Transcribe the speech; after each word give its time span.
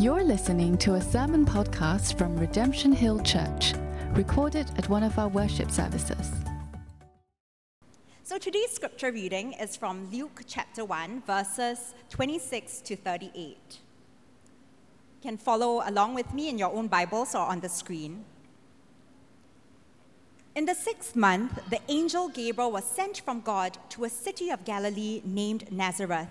You're 0.00 0.24
listening 0.24 0.78
to 0.78 0.94
a 0.94 1.00
sermon 1.02 1.44
podcast 1.44 2.16
from 2.16 2.34
Redemption 2.38 2.90
Hill 2.90 3.20
Church, 3.20 3.74
recorded 4.14 4.66
at 4.78 4.88
one 4.88 5.02
of 5.02 5.18
our 5.18 5.28
worship 5.28 5.70
services. 5.70 6.30
So 8.22 8.38
today's 8.38 8.70
scripture 8.70 9.12
reading 9.12 9.52
is 9.52 9.76
from 9.76 10.10
Luke 10.10 10.40
chapter 10.46 10.86
1, 10.86 11.24
verses 11.26 11.94
26 12.08 12.80
to 12.80 12.96
38. 12.96 13.34
You 13.34 13.78
can 15.20 15.36
follow 15.36 15.82
along 15.86 16.14
with 16.14 16.32
me 16.32 16.48
in 16.48 16.56
your 16.56 16.72
own 16.72 16.88
Bibles 16.88 17.34
or 17.34 17.44
on 17.44 17.60
the 17.60 17.68
screen. 17.68 18.24
In 20.54 20.64
the 20.64 20.74
sixth 20.74 21.14
month, 21.14 21.60
the 21.68 21.80
angel 21.88 22.30
Gabriel 22.30 22.72
was 22.72 22.84
sent 22.86 23.20
from 23.20 23.42
God 23.42 23.76
to 23.90 24.04
a 24.04 24.08
city 24.08 24.48
of 24.48 24.64
Galilee 24.64 25.20
named 25.26 25.70
Nazareth 25.70 26.30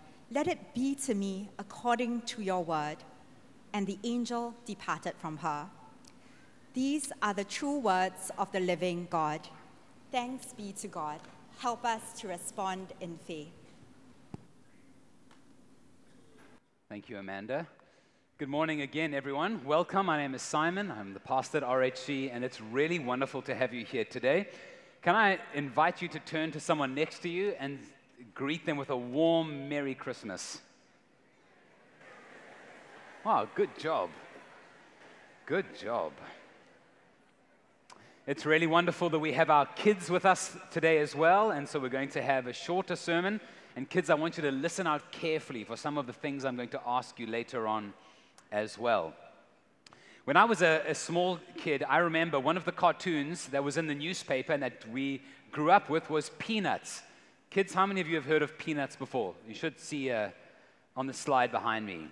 let 0.31 0.47
it 0.47 0.73
be 0.73 0.95
to 0.95 1.13
me 1.13 1.49
according 1.59 2.21
to 2.21 2.41
your 2.41 2.63
word. 2.63 2.97
And 3.73 3.85
the 3.85 3.99
angel 4.03 4.53
departed 4.65 5.13
from 5.17 5.37
her. 5.37 5.67
These 6.73 7.11
are 7.21 7.33
the 7.33 7.43
true 7.43 7.79
words 7.79 8.31
of 8.37 8.51
the 8.51 8.61
living 8.61 9.07
God. 9.09 9.41
Thanks 10.11 10.53
be 10.53 10.71
to 10.73 10.87
God. 10.87 11.19
Help 11.59 11.85
us 11.85 12.19
to 12.21 12.29
respond 12.29 12.93
in 13.01 13.17
faith. 13.17 13.51
Thank 16.89 17.09
you, 17.09 17.17
Amanda. 17.17 17.67
Good 18.37 18.49
morning 18.49 18.81
again, 18.81 19.13
everyone. 19.13 19.61
Welcome. 19.65 20.07
My 20.07 20.17
name 20.17 20.33
is 20.33 20.41
Simon. 20.41 20.91
I'm 20.91 21.13
the 21.13 21.19
pastor 21.19 21.59
at 21.59 21.63
RHC, 21.63 22.33
and 22.33 22.43
it's 22.43 22.59
really 22.59 22.99
wonderful 22.99 23.41
to 23.43 23.53
have 23.55 23.73
you 23.73 23.85
here 23.85 24.05
today. 24.05 24.47
Can 25.01 25.15
I 25.15 25.39
invite 25.53 26.01
you 26.01 26.07
to 26.09 26.19
turn 26.19 26.51
to 26.51 26.59
someone 26.59 26.95
next 26.95 27.19
to 27.19 27.29
you 27.29 27.53
and 27.59 27.79
greet 28.33 28.65
them 28.65 28.77
with 28.77 28.89
a 28.89 28.97
warm 28.97 29.69
Merry 29.69 29.95
Christmas. 29.95 30.59
Wow, 33.23 33.47
good 33.55 33.77
job. 33.77 34.09
Good 35.45 35.65
job. 35.77 36.13
It's 38.27 38.45
really 38.45 38.67
wonderful 38.67 39.09
that 39.09 39.19
we 39.19 39.33
have 39.33 39.49
our 39.49 39.65
kids 39.65 40.09
with 40.09 40.25
us 40.25 40.55
today 40.71 40.99
as 40.99 41.15
well, 41.15 41.51
and 41.51 41.67
so 41.67 41.79
we're 41.79 41.89
going 41.89 42.09
to 42.09 42.21
have 42.21 42.47
a 42.47 42.53
shorter 42.53 42.95
sermon. 42.95 43.41
And 43.75 43.89
kids, 43.89 44.09
I 44.09 44.15
want 44.15 44.37
you 44.37 44.43
to 44.43 44.51
listen 44.51 44.87
out 44.87 45.11
carefully 45.11 45.63
for 45.63 45.75
some 45.75 45.97
of 45.97 46.07
the 46.07 46.13
things 46.13 46.45
I'm 46.45 46.55
going 46.55 46.69
to 46.69 46.81
ask 46.85 47.19
you 47.19 47.27
later 47.27 47.67
on 47.67 47.93
as 48.51 48.77
well. 48.77 49.13
When 50.25 50.37
I 50.37 50.45
was 50.45 50.61
a, 50.61 50.83
a, 50.87 50.93
small 50.93 51.39
kid, 51.57 51.83
I 51.89 51.97
remember 51.97 52.39
one 52.39 52.57
of 52.57 52.65
the 52.65 52.71
cartoons 52.71 53.47
that 53.47 53.63
was 53.63 53.77
in 53.77 53.87
the 53.87 53.95
newspaper 53.95 54.53
and 54.53 54.61
that 54.61 54.87
we 54.89 55.21
grew 55.51 55.71
up 55.71 55.89
with 55.89 56.09
was 56.09 56.29
Peanuts. 56.37 57.01
Kids, 57.51 57.73
how 57.73 57.85
many 57.85 57.99
of 57.99 58.07
you 58.07 58.15
have 58.15 58.23
heard 58.23 58.43
of 58.43 58.57
Peanuts 58.57 58.95
before? 58.95 59.33
You 59.45 59.53
should 59.53 59.77
see 59.77 60.09
uh, 60.09 60.29
on 60.95 61.05
the 61.05 61.11
slide 61.11 61.51
behind 61.51 61.85
me. 61.85 62.07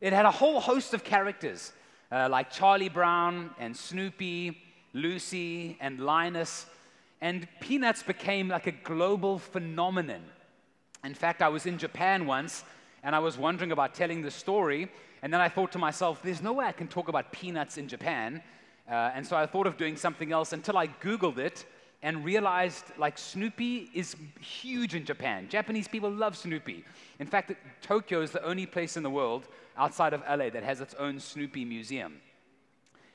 It 0.00 0.14
had 0.14 0.24
a 0.24 0.30
whole 0.30 0.60
host 0.60 0.94
of 0.94 1.04
characters 1.04 1.74
uh, 2.10 2.28
like 2.30 2.50
Charlie 2.50 2.88
Brown 2.88 3.50
and 3.58 3.76
Snoopy, 3.76 4.56
Lucy 4.94 5.76
and 5.78 6.00
Linus. 6.00 6.64
And 7.20 7.46
Peanuts 7.60 8.02
became 8.02 8.48
like 8.48 8.66
a 8.66 8.72
global 8.72 9.38
phenomenon. 9.38 10.22
In 11.04 11.12
fact, 11.12 11.42
I 11.42 11.50
was 11.50 11.66
in 11.66 11.76
Japan 11.76 12.24
once 12.24 12.64
and 13.02 13.14
I 13.14 13.18
was 13.18 13.36
wondering 13.36 13.72
about 13.72 13.94
telling 13.94 14.22
the 14.22 14.30
story. 14.30 14.90
And 15.20 15.30
then 15.30 15.42
I 15.42 15.50
thought 15.50 15.72
to 15.72 15.78
myself, 15.78 16.22
there's 16.22 16.42
no 16.42 16.54
way 16.54 16.64
I 16.64 16.72
can 16.72 16.88
talk 16.88 17.08
about 17.08 17.30
peanuts 17.30 17.76
in 17.76 17.88
Japan. 17.88 18.42
Uh, 18.90 19.10
and 19.14 19.26
so 19.26 19.36
I 19.36 19.44
thought 19.44 19.66
of 19.66 19.76
doing 19.76 19.98
something 19.98 20.32
else 20.32 20.54
until 20.54 20.78
I 20.78 20.86
Googled 20.86 21.36
it 21.36 21.66
and 22.02 22.24
realized 22.24 22.84
like 22.98 23.16
Snoopy 23.16 23.90
is 23.94 24.16
huge 24.40 24.94
in 24.94 25.04
Japan. 25.04 25.48
Japanese 25.48 25.86
people 25.86 26.10
love 26.10 26.36
Snoopy. 26.36 26.84
In 27.20 27.26
fact, 27.26 27.52
Tokyo 27.80 28.20
is 28.20 28.32
the 28.32 28.44
only 28.44 28.66
place 28.66 28.96
in 28.96 29.02
the 29.02 29.10
world 29.10 29.46
outside 29.76 30.12
of 30.12 30.22
LA 30.28 30.50
that 30.50 30.64
has 30.64 30.80
its 30.80 30.94
own 30.94 31.20
Snoopy 31.20 31.64
museum. 31.64 32.20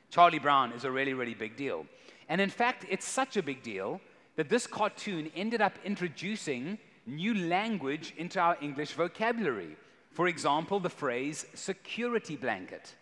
Charlie 0.10 0.40
Brown 0.40 0.72
is 0.72 0.86
a 0.86 0.92
really, 0.92 1.14
really 1.14 1.34
big 1.34 1.58
deal. 1.58 1.86
And 2.30 2.40
in 2.40 2.50
fact, 2.50 2.86
it's 2.90 3.06
such 3.06 3.36
a 3.36 3.44
big 3.44 3.62
deal 3.62 4.00
that 4.38 4.50
this 4.50 4.68
cartoon 4.68 5.32
ended 5.36 5.62
up 5.62 5.74
introducing 5.84 6.78
new 7.06 7.34
language 7.34 8.14
into 8.18 8.40
our 8.40 8.58
English 8.62 8.94
vocabulary. 8.94 9.76
For 10.12 10.28
example, 10.28 10.80
the 10.80 10.90
phrase 10.90 11.46
security 11.54 12.36
blanket. 12.36 12.96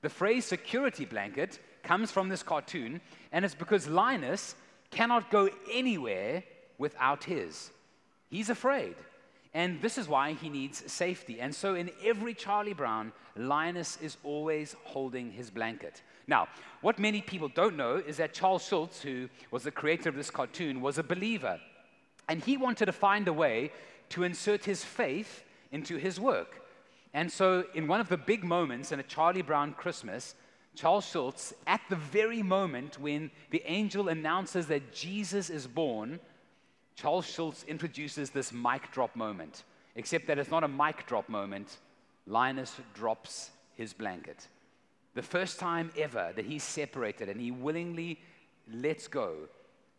The 0.00 0.08
phrase 0.08 0.44
security 0.44 1.04
blanket 1.04 1.58
comes 1.82 2.10
from 2.10 2.28
this 2.28 2.42
cartoon, 2.42 3.00
and 3.32 3.44
it's 3.44 3.54
because 3.54 3.88
Linus 3.88 4.54
cannot 4.90 5.30
go 5.30 5.48
anywhere 5.72 6.44
without 6.78 7.24
his. 7.24 7.70
He's 8.30 8.50
afraid. 8.50 8.94
And 9.54 9.80
this 9.80 9.98
is 9.98 10.08
why 10.08 10.34
he 10.34 10.48
needs 10.48 10.90
safety. 10.90 11.40
And 11.40 11.54
so, 11.54 11.74
in 11.74 11.90
every 12.04 12.34
Charlie 12.34 12.74
Brown, 12.74 13.12
Linus 13.34 13.98
is 14.02 14.18
always 14.22 14.76
holding 14.84 15.32
his 15.32 15.50
blanket. 15.50 16.02
Now, 16.26 16.48
what 16.82 16.98
many 16.98 17.22
people 17.22 17.48
don't 17.48 17.76
know 17.76 17.96
is 17.96 18.18
that 18.18 18.34
Charles 18.34 18.64
Schulz, 18.64 19.00
who 19.00 19.28
was 19.50 19.62
the 19.62 19.70
creator 19.70 20.10
of 20.10 20.16
this 20.16 20.30
cartoon, 20.30 20.82
was 20.82 20.98
a 20.98 21.02
believer. 21.02 21.58
And 22.28 22.44
he 22.44 22.58
wanted 22.58 22.86
to 22.86 22.92
find 22.92 23.26
a 23.26 23.32
way 23.32 23.72
to 24.10 24.22
insert 24.22 24.64
his 24.66 24.84
faith 24.84 25.42
into 25.72 25.96
his 25.96 26.20
work. 26.20 26.62
And 27.14 27.32
so, 27.32 27.64
in 27.74 27.86
one 27.86 28.00
of 28.00 28.10
the 28.10 28.18
big 28.18 28.44
moments 28.44 28.92
in 28.92 29.00
a 29.00 29.04
Charlie 29.04 29.42
Brown 29.42 29.72
Christmas, 29.72 30.34
Charles 30.78 31.06
Schulz, 31.06 31.52
at 31.66 31.80
the 31.90 31.96
very 31.96 32.40
moment 32.40 33.00
when 33.00 33.32
the 33.50 33.64
angel 33.66 34.10
announces 34.10 34.68
that 34.68 34.94
Jesus 34.94 35.50
is 35.50 35.66
born, 35.66 36.20
Charles 36.94 37.26
Schulz 37.26 37.64
introduces 37.66 38.30
this 38.30 38.52
mic 38.52 38.92
drop 38.92 39.16
moment, 39.16 39.64
except 39.96 40.28
that 40.28 40.38
it's 40.38 40.52
not 40.52 40.62
a 40.62 40.68
mic 40.68 41.04
drop 41.06 41.28
moment. 41.28 41.78
Linus 42.28 42.76
drops 42.94 43.50
his 43.74 43.92
blanket. 43.92 44.46
The 45.16 45.22
first 45.22 45.58
time 45.58 45.90
ever 45.98 46.32
that 46.36 46.44
he's 46.44 46.62
separated 46.62 47.28
and 47.28 47.40
he 47.40 47.50
willingly 47.50 48.20
lets 48.72 49.08
go 49.08 49.34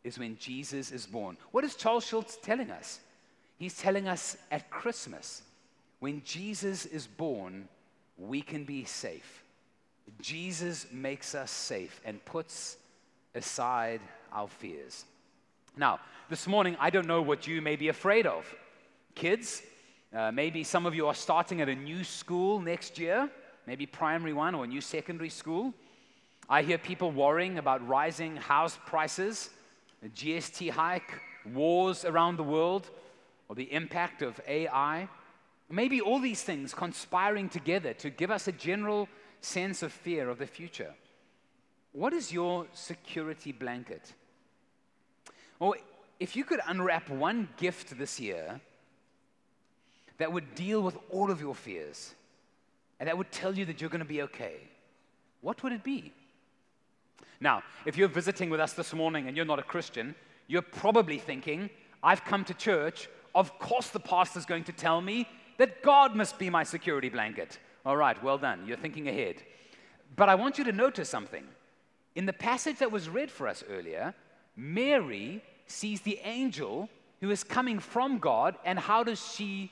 is 0.05 0.17
when 0.17 0.37
Jesus 0.37 0.93
is 0.93 1.05
born. 1.05 1.35
What 1.51 1.65
is 1.65 1.75
Charles 1.75 2.05
Schulz 2.05 2.37
telling 2.41 2.71
us? 2.71 3.01
He's 3.57 3.77
telling 3.77 4.07
us 4.07 4.37
at 4.49 4.69
Christmas, 4.69 5.41
when 5.99 6.23
Jesus 6.23 6.85
is 6.85 7.05
born, 7.05 7.67
we 8.17 8.41
can 8.41 8.63
be 8.63 8.85
safe. 8.85 9.43
Jesus 10.21 10.87
makes 10.91 11.35
us 11.35 11.51
safe 11.51 12.01
and 12.05 12.23
puts 12.25 12.77
aside 13.35 14.01
our 14.31 14.47
fears. 14.47 15.05
Now, 15.77 15.99
this 16.29 16.47
morning, 16.47 16.75
I 16.79 16.89
don't 16.89 17.07
know 17.07 17.21
what 17.21 17.47
you 17.47 17.61
may 17.61 17.75
be 17.75 17.87
afraid 17.87 18.25
of. 18.25 18.45
Kids, 19.15 19.61
uh, 20.13 20.31
maybe 20.31 20.63
some 20.63 20.85
of 20.85 20.95
you 20.95 21.07
are 21.07 21.13
starting 21.13 21.61
at 21.61 21.69
a 21.69 21.75
new 21.75 22.03
school 22.03 22.59
next 22.59 22.97
year, 22.97 23.29
maybe 23.67 23.85
primary 23.85 24.33
one 24.33 24.55
or 24.55 24.63
a 24.63 24.67
new 24.67 24.81
secondary 24.81 25.29
school. 25.29 25.73
I 26.49 26.63
hear 26.63 26.77
people 26.77 27.11
worrying 27.11 27.59
about 27.59 27.87
rising 27.87 28.35
house 28.35 28.77
prices, 28.85 29.51
a 30.03 30.09
GST 30.09 30.71
hike, 30.71 31.21
wars 31.53 32.05
around 32.05 32.37
the 32.37 32.43
world, 32.43 32.89
or 33.47 33.55
the 33.55 33.71
impact 33.71 34.21
of 34.21 34.39
AI. 34.47 35.07
Maybe 35.69 36.01
all 36.01 36.19
these 36.19 36.41
things 36.41 36.73
conspiring 36.73 37.49
together 37.49 37.93
to 37.95 38.09
give 38.09 38.31
us 38.31 38.47
a 38.47 38.51
general 38.51 39.07
sense 39.41 39.83
of 39.83 39.91
fear 39.91 40.29
of 40.29 40.37
the 40.37 40.47
future. 40.47 40.93
What 41.91 42.13
is 42.13 42.31
your 42.31 42.67
security 42.73 43.51
blanket? 43.51 44.13
Or 45.59 45.75
if 46.19 46.35
you 46.35 46.43
could 46.43 46.59
unwrap 46.67 47.09
one 47.09 47.49
gift 47.57 47.97
this 47.97 48.19
year 48.19 48.59
that 50.17 50.31
would 50.31 50.55
deal 50.55 50.81
with 50.81 50.97
all 51.09 51.31
of 51.31 51.41
your 51.41 51.55
fears 51.55 52.13
and 52.99 53.07
that 53.07 53.17
would 53.17 53.31
tell 53.31 53.57
you 53.57 53.65
that 53.65 53.79
you're 53.79 53.89
going 53.89 53.99
to 53.99 54.05
be 54.05 54.21
okay, 54.23 54.57
what 55.41 55.63
would 55.63 55.71
it 55.71 55.83
be? 55.83 56.11
Now, 57.39 57.63
if 57.85 57.97
you're 57.97 58.09
visiting 58.09 58.49
with 58.49 58.59
us 58.59 58.73
this 58.73 58.93
morning 58.93 59.27
and 59.27 59.37
you're 59.37 59.45
not 59.45 59.59
a 59.59 59.63
Christian, 59.63 60.13
you're 60.47 60.61
probably 60.61 61.17
thinking, 61.17 61.69
I've 62.03 62.25
come 62.25 62.43
to 62.45 62.53
church. 62.53 63.07
Of 63.33 63.57
course, 63.59 63.89
the 63.89 63.99
pastor's 63.99 64.45
going 64.45 64.65
to 64.65 64.73
tell 64.73 64.99
me 64.99 65.27
that 65.57 65.81
God 65.81 66.15
must 66.15 66.37
be 66.37 66.49
my 66.49 66.63
security 66.63 67.07
blanket. 67.07 67.57
All 67.85 67.97
right, 67.97 68.21
well 68.23 68.37
done. 68.37 68.65
You're 68.65 68.77
thinking 68.77 69.07
ahead. 69.07 69.37
But 70.15 70.29
I 70.29 70.35
want 70.35 70.57
you 70.57 70.63
to 70.65 70.71
notice 70.71 71.09
something. 71.09 71.43
In 72.15 72.25
the 72.25 72.33
passage 72.33 72.79
that 72.79 72.91
was 72.91 73.09
read 73.09 73.31
for 73.31 73.47
us 73.47 73.63
earlier, 73.69 74.13
Mary 74.55 75.43
sees 75.67 76.01
the 76.01 76.19
angel 76.23 76.89
who 77.21 77.29
is 77.29 77.43
coming 77.43 77.79
from 77.79 78.17
God, 78.17 78.55
and 78.65 78.79
how 78.79 79.03
does 79.03 79.33
she 79.33 79.71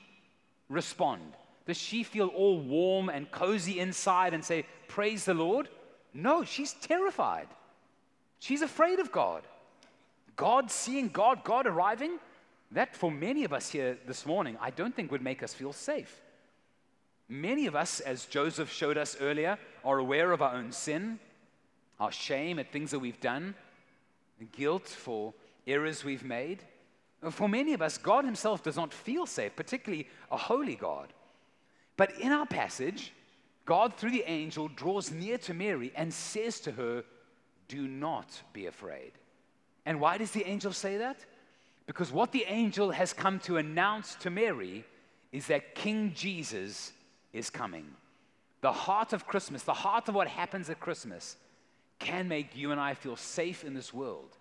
respond? 0.68 1.34
Does 1.66 1.76
she 1.76 2.02
feel 2.02 2.28
all 2.28 2.60
warm 2.60 3.08
and 3.08 3.30
cozy 3.30 3.80
inside 3.80 4.34
and 4.34 4.44
say, 4.44 4.64
Praise 4.86 5.24
the 5.24 5.34
Lord? 5.34 5.68
No, 6.14 6.44
she's 6.44 6.72
terrified. 6.74 7.48
She's 8.38 8.62
afraid 8.62 8.98
of 8.98 9.12
God. 9.12 9.42
God 10.36 10.70
seeing 10.70 11.08
God, 11.08 11.44
God 11.44 11.66
arriving, 11.66 12.18
that 12.70 12.96
for 12.96 13.10
many 13.10 13.44
of 13.44 13.52
us 13.52 13.68
here 13.68 13.98
this 14.06 14.24
morning, 14.24 14.56
I 14.60 14.70
don't 14.70 14.94
think 14.94 15.10
would 15.10 15.22
make 15.22 15.42
us 15.42 15.52
feel 15.52 15.72
safe. 15.72 16.22
Many 17.28 17.66
of 17.66 17.76
us, 17.76 18.00
as 18.00 18.24
Joseph 18.24 18.72
showed 18.72 18.96
us 18.96 19.16
earlier, 19.20 19.58
are 19.84 19.98
aware 19.98 20.32
of 20.32 20.40
our 20.40 20.54
own 20.54 20.72
sin, 20.72 21.18
our 22.00 22.12
shame 22.12 22.58
at 22.58 22.72
things 22.72 22.90
that 22.90 22.98
we've 22.98 23.20
done, 23.20 23.54
guilt 24.52 24.86
for 24.86 25.34
errors 25.66 26.04
we've 26.04 26.24
made. 26.24 26.62
For 27.30 27.48
many 27.48 27.74
of 27.74 27.82
us, 27.82 27.98
God 27.98 28.24
Himself 28.24 28.62
does 28.62 28.76
not 28.76 28.94
feel 28.94 29.26
safe, 29.26 29.56
particularly 29.56 30.08
a 30.30 30.36
holy 30.36 30.76
God. 30.76 31.12
But 31.96 32.18
in 32.20 32.32
our 32.32 32.46
passage, 32.46 33.12
God, 33.66 33.94
through 33.94 34.12
the 34.12 34.24
angel, 34.26 34.68
draws 34.68 35.10
near 35.10 35.36
to 35.38 35.52
Mary 35.52 35.92
and 35.96 36.14
says 36.14 36.60
to 36.60 36.72
her, 36.72 37.04
Do 37.66 37.86
not 37.86 38.40
be 38.52 38.66
afraid. 38.66 39.12
And 39.84 40.00
why 40.00 40.16
does 40.16 40.30
the 40.30 40.48
angel 40.48 40.72
say 40.72 40.96
that? 40.98 41.24
Because 41.86 42.12
what 42.12 42.32
the 42.32 42.44
angel 42.46 42.92
has 42.92 43.12
come 43.12 43.40
to 43.40 43.56
announce 43.56 44.14
to 44.16 44.30
Mary 44.30 44.84
is 45.32 45.46
that 45.48 45.74
King 45.74 46.12
Jesus 46.14 46.92
is 47.32 47.50
coming. 47.50 47.86
The 48.60 48.72
heart 48.72 49.12
of 49.12 49.26
Christmas, 49.26 49.62
the 49.62 49.72
heart 49.72 50.08
of 50.08 50.14
what 50.14 50.28
happens 50.28 50.68
at 50.70 50.80
Christmas, 50.80 51.36
can 51.98 52.28
make 52.28 52.56
you 52.56 52.72
and 52.72 52.80
I 52.80 52.94
feel 52.94 53.16
safe 53.16 53.64
in 53.64 53.74
this 53.74 53.92
world 53.92 54.36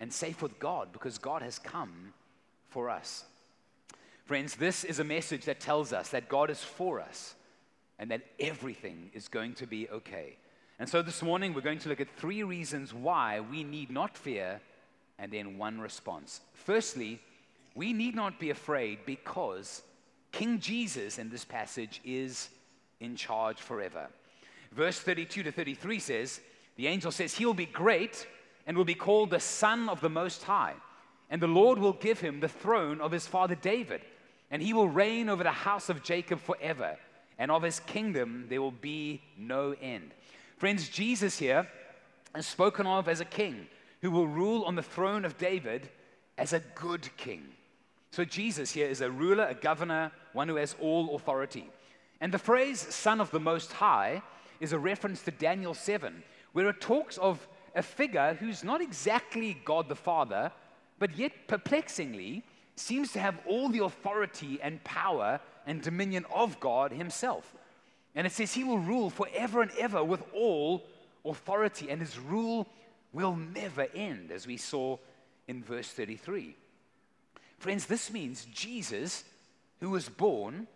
and 0.00 0.12
safe 0.12 0.42
with 0.42 0.58
God 0.58 0.92
because 0.92 1.18
God 1.18 1.42
has 1.42 1.58
come 1.58 2.12
for 2.68 2.90
us. 2.90 3.24
Friends, 4.24 4.56
this 4.56 4.84
is 4.84 4.98
a 4.98 5.04
message 5.04 5.44
that 5.44 5.60
tells 5.60 5.92
us 5.92 6.10
that 6.10 6.28
God 6.28 6.50
is 6.50 6.62
for 6.62 7.00
us 7.00 7.34
and 7.98 8.10
that 8.10 8.22
everything 8.40 9.10
is 9.12 9.28
going 9.28 9.54
to 9.54 9.66
be 9.66 9.88
okay. 9.90 10.36
And 10.78 10.88
so 10.88 11.02
this 11.02 11.22
morning 11.22 11.54
we're 11.54 11.60
going 11.60 11.78
to 11.80 11.88
look 11.88 12.00
at 12.00 12.16
three 12.16 12.42
reasons 12.42 12.92
why 12.92 13.40
we 13.40 13.62
need 13.62 13.90
not 13.90 14.16
fear 14.16 14.60
and 15.18 15.30
then 15.30 15.58
one 15.58 15.80
response. 15.80 16.40
Firstly, 16.52 17.20
we 17.74 17.92
need 17.92 18.14
not 18.14 18.40
be 18.40 18.50
afraid 18.50 19.00
because 19.06 19.82
King 20.34 20.58
Jesus 20.58 21.18
in 21.18 21.30
this 21.30 21.44
passage 21.44 22.00
is 22.04 22.48
in 22.98 23.14
charge 23.14 23.60
forever. 23.60 24.08
Verse 24.72 24.98
32 24.98 25.44
to 25.44 25.52
33 25.52 25.98
says, 26.00 26.40
The 26.74 26.88
angel 26.88 27.12
says, 27.12 27.34
He 27.34 27.46
will 27.46 27.54
be 27.54 27.66
great 27.66 28.26
and 28.66 28.76
will 28.76 28.84
be 28.84 28.96
called 28.96 29.30
the 29.30 29.38
Son 29.38 29.88
of 29.88 30.00
the 30.00 30.10
Most 30.10 30.42
High. 30.42 30.74
And 31.30 31.40
the 31.40 31.46
Lord 31.46 31.78
will 31.78 31.92
give 31.92 32.18
him 32.18 32.40
the 32.40 32.48
throne 32.48 33.00
of 33.00 33.12
his 33.12 33.28
father 33.28 33.54
David, 33.54 34.00
and 34.50 34.60
he 34.60 34.72
will 34.72 34.88
reign 34.88 35.28
over 35.28 35.44
the 35.44 35.50
house 35.50 35.88
of 35.88 36.02
Jacob 36.02 36.40
forever, 36.40 36.96
and 37.38 37.50
of 37.52 37.62
his 37.62 37.78
kingdom 37.80 38.46
there 38.48 38.60
will 38.60 38.72
be 38.72 39.22
no 39.38 39.76
end. 39.80 40.10
Friends, 40.56 40.88
Jesus 40.88 41.38
here 41.38 41.68
is 42.36 42.46
spoken 42.46 42.86
of 42.86 43.08
as 43.08 43.20
a 43.20 43.24
king 43.24 43.68
who 44.02 44.10
will 44.10 44.26
rule 44.26 44.64
on 44.64 44.74
the 44.74 44.82
throne 44.82 45.24
of 45.24 45.38
David 45.38 45.88
as 46.36 46.52
a 46.52 46.60
good 46.74 47.08
king. 47.16 47.44
So 48.10 48.24
Jesus 48.24 48.72
here 48.72 48.86
is 48.86 49.00
a 49.00 49.10
ruler, 49.10 49.46
a 49.46 49.54
governor, 49.54 50.12
one 50.34 50.48
who 50.48 50.56
has 50.56 50.76
all 50.80 51.16
authority. 51.16 51.70
And 52.20 52.32
the 52.32 52.38
phrase 52.38 52.80
Son 52.80 53.20
of 53.20 53.30
the 53.30 53.40
Most 53.40 53.72
High 53.72 54.22
is 54.60 54.72
a 54.72 54.78
reference 54.78 55.22
to 55.22 55.30
Daniel 55.30 55.74
7, 55.74 56.22
where 56.52 56.68
it 56.68 56.80
talks 56.80 57.18
of 57.18 57.46
a 57.74 57.82
figure 57.82 58.36
who's 58.38 58.62
not 58.62 58.80
exactly 58.80 59.56
God 59.64 59.88
the 59.88 59.96
Father, 59.96 60.52
but 60.98 61.16
yet 61.16 61.32
perplexingly 61.48 62.44
seems 62.76 63.12
to 63.12 63.20
have 63.20 63.38
all 63.46 63.68
the 63.68 63.84
authority 63.84 64.58
and 64.62 64.82
power 64.84 65.40
and 65.66 65.82
dominion 65.82 66.24
of 66.34 66.58
God 66.60 66.92
Himself. 66.92 67.54
And 68.14 68.26
it 68.26 68.32
says 68.32 68.52
He 68.52 68.64
will 68.64 68.78
rule 68.78 69.10
forever 69.10 69.62
and 69.62 69.70
ever 69.78 70.02
with 70.02 70.22
all 70.34 70.84
authority, 71.24 71.90
and 71.90 72.00
His 72.00 72.18
rule 72.18 72.68
will 73.12 73.36
never 73.36 73.86
end, 73.94 74.30
as 74.30 74.46
we 74.46 74.56
saw 74.56 74.98
in 75.48 75.62
verse 75.62 75.88
33. 75.88 76.56
Friends, 77.58 77.86
this 77.86 78.12
means 78.12 78.46
Jesus, 78.52 79.24
who 79.80 79.90
was 79.90 80.08
born, 80.08 80.66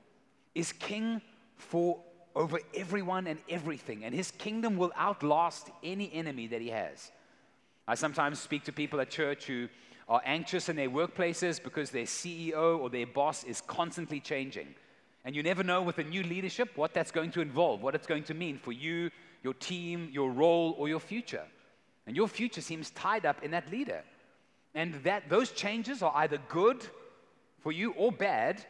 is 0.55 0.73
king 0.73 1.21
for 1.57 2.01
over 2.35 2.61
everyone 2.75 3.27
and 3.27 3.41
everything, 3.49 4.05
and 4.05 4.15
his 4.15 4.31
kingdom 4.31 4.77
will 4.77 4.93
outlast 4.97 5.71
any 5.83 6.13
enemy 6.13 6.47
that 6.47 6.61
he 6.61 6.69
has. 6.69 7.11
I 7.87 7.95
sometimes 7.95 8.39
speak 8.39 8.65
to 8.65 8.73
people 8.73 9.01
at 9.01 9.11
church 9.11 9.47
who 9.47 9.69
are 10.09 10.23
anxious 10.25 10.69
in 10.69 10.77
their 10.77 10.91
workplaces 10.91 11.63
because 11.63 11.91
their 11.91 12.05
CEO 12.05 12.79
or 12.79 12.91
their 12.91 13.07
boss 13.07 13.45
is 13.45 13.61
constantly 13.61 14.21
changing. 14.21 14.75
And 15.25 15.35
you 15.35 15.43
never 15.43 15.63
know 15.63 15.83
with 15.83 15.99
a 15.99 16.05
new 16.05 16.23
leadership 16.23 16.77
what 16.77 16.95
that's 16.95 17.11
going 17.11 17.31
to 17.33 17.41
involve, 17.41 17.83
what 17.83 17.95
it's 17.95 18.07
going 18.07 18.25
to 18.25 18.35
mean 18.35 18.59
for 18.59 18.73
you, 18.73 19.11
your 19.43 19.55
team, 19.55 20.09
your 20.13 20.31
role, 20.31 20.75
or 20.79 20.89
your 20.89 21.01
future. 21.01 21.45
And 22.07 22.17
your 22.17 22.29
future 22.29 22.61
seems 22.61 22.91
tied 22.91 23.27
up 23.27 23.43
in 23.43 23.51
that 23.51 23.71
leader. 23.71 24.03
And 24.75 24.95
that 25.05 25.29
those 25.29 25.51
changes 25.51 26.03
are 26.03 26.13
either 26.17 26.39
good 26.49 26.87
for 27.61 27.73
you 27.73 27.93
or 27.93 28.13
bad, 28.13 28.65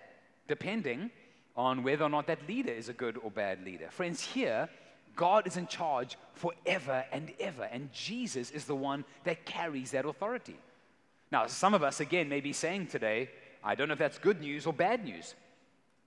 depending 0.48 1.10
on 1.56 1.82
whether 1.82 2.04
or 2.04 2.08
not 2.08 2.26
that 2.26 2.48
leader 2.48 2.72
is 2.72 2.88
a 2.88 2.92
good 2.92 3.18
or 3.18 3.30
bad 3.30 3.64
leader. 3.64 3.88
Friends, 3.90 4.22
here, 4.22 4.68
God 5.16 5.46
is 5.46 5.56
in 5.56 5.66
charge 5.66 6.16
forever 6.34 7.04
and 7.12 7.32
ever, 7.40 7.64
and 7.64 7.92
Jesus 7.92 8.50
is 8.50 8.64
the 8.64 8.76
one 8.76 9.04
that 9.24 9.44
carries 9.44 9.90
that 9.90 10.06
authority. 10.06 10.56
Now, 11.30 11.46
some 11.46 11.74
of 11.74 11.82
us, 11.82 12.00
again, 12.00 12.28
may 12.28 12.40
be 12.40 12.52
saying 12.52 12.86
today, 12.86 13.28
I 13.62 13.74
don't 13.74 13.88
know 13.88 13.92
if 13.92 13.98
that's 13.98 14.18
good 14.18 14.40
news 14.40 14.66
or 14.66 14.72
bad 14.72 15.04
news. 15.04 15.34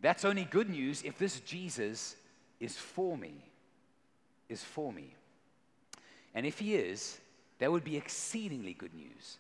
That's 0.02 0.26
only 0.26 0.46
good 0.46 0.70
news 0.70 1.04
if 1.04 1.18
this 1.18 1.42
Jesus 1.42 2.16
is 2.60 2.78
for 2.78 3.18
me, 3.18 3.34
is 4.50 4.64
for 4.64 4.92
me. 4.92 5.14
And 6.34 6.46
if 6.46 6.60
he 6.60 6.76
is, 6.76 7.20
that 7.60 7.72
would 7.72 7.84
be 7.84 7.98
exceedingly 7.98 8.74
good 8.74 8.94
news 8.94 9.38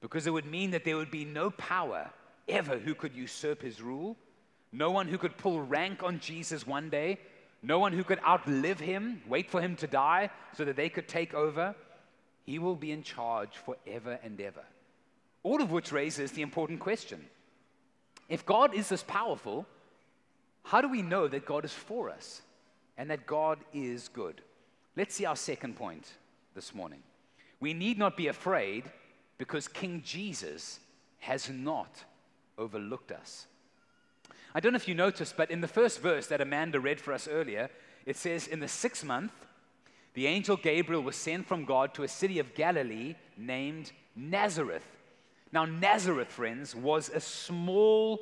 because 0.00 0.26
it 0.26 0.30
would 0.30 0.44
mean 0.44 0.72
that 0.72 0.84
there 0.84 0.96
would 0.96 1.10
be 1.10 1.24
no 1.24 1.50
power 1.50 2.10
ever 2.48 2.76
who 2.76 2.94
could 2.94 3.14
usurp 3.14 3.62
his 3.62 3.80
rule, 3.80 4.16
no 4.72 4.90
one 4.90 5.06
who 5.06 5.18
could 5.18 5.36
pull 5.36 5.60
rank 5.60 6.02
on 6.02 6.18
Jesus 6.18 6.66
one 6.66 6.88
day, 6.88 7.18
no 7.62 7.78
one 7.78 7.92
who 7.92 8.02
could 8.02 8.20
outlive 8.26 8.80
him, 8.80 9.22
wait 9.28 9.50
for 9.50 9.60
him 9.60 9.76
to 9.76 9.86
die 9.86 10.30
so 10.56 10.64
that 10.64 10.76
they 10.76 10.88
could 10.88 11.06
take 11.06 11.34
over. 11.34 11.74
He 12.44 12.58
will 12.58 12.74
be 12.74 12.90
in 12.90 13.02
charge 13.02 13.50
forever 13.56 14.18
and 14.24 14.40
ever. 14.40 14.64
All 15.44 15.62
of 15.62 15.70
which 15.70 15.92
raises 15.92 16.32
the 16.32 16.42
important 16.42 16.80
question 16.80 17.24
if 18.28 18.46
God 18.46 18.74
is 18.74 18.88
this 18.88 19.02
powerful, 19.02 19.66
how 20.64 20.80
do 20.80 20.88
we 20.88 21.02
know 21.02 21.28
that 21.28 21.44
God 21.44 21.64
is 21.64 21.72
for 21.72 22.08
us 22.08 22.40
and 22.96 23.10
that 23.10 23.26
God 23.26 23.58
is 23.74 24.08
good? 24.08 24.40
Let's 24.96 25.14
see 25.14 25.26
our 25.26 25.36
second 25.36 25.76
point 25.76 26.08
this 26.54 26.74
morning. 26.74 27.02
We 27.60 27.74
need 27.74 27.98
not 27.98 28.16
be 28.16 28.28
afraid 28.28 28.84
because 29.38 29.68
King 29.68 30.02
Jesus 30.04 30.80
has 31.18 31.50
not 31.50 32.04
overlooked 32.56 33.12
us. 33.12 33.46
I 34.54 34.60
don't 34.60 34.72
know 34.72 34.76
if 34.76 34.88
you 34.88 34.94
noticed, 34.94 35.36
but 35.36 35.50
in 35.50 35.60
the 35.60 35.68
first 35.68 36.00
verse 36.00 36.26
that 36.26 36.40
Amanda 36.40 36.78
read 36.78 37.00
for 37.00 37.12
us 37.12 37.26
earlier, 37.26 37.70
it 38.04 38.16
says, 38.16 38.46
In 38.46 38.60
the 38.60 38.68
sixth 38.68 39.04
month, 39.04 39.32
the 40.14 40.26
angel 40.26 40.56
Gabriel 40.56 41.02
was 41.02 41.16
sent 41.16 41.46
from 41.46 41.64
God 41.64 41.94
to 41.94 42.02
a 42.02 42.08
city 42.08 42.38
of 42.38 42.54
Galilee 42.54 43.14
named 43.36 43.92
Nazareth. 44.14 44.86
Now, 45.52 45.64
Nazareth, 45.64 46.28
friends, 46.28 46.74
was 46.74 47.08
a 47.08 47.20
small, 47.20 48.20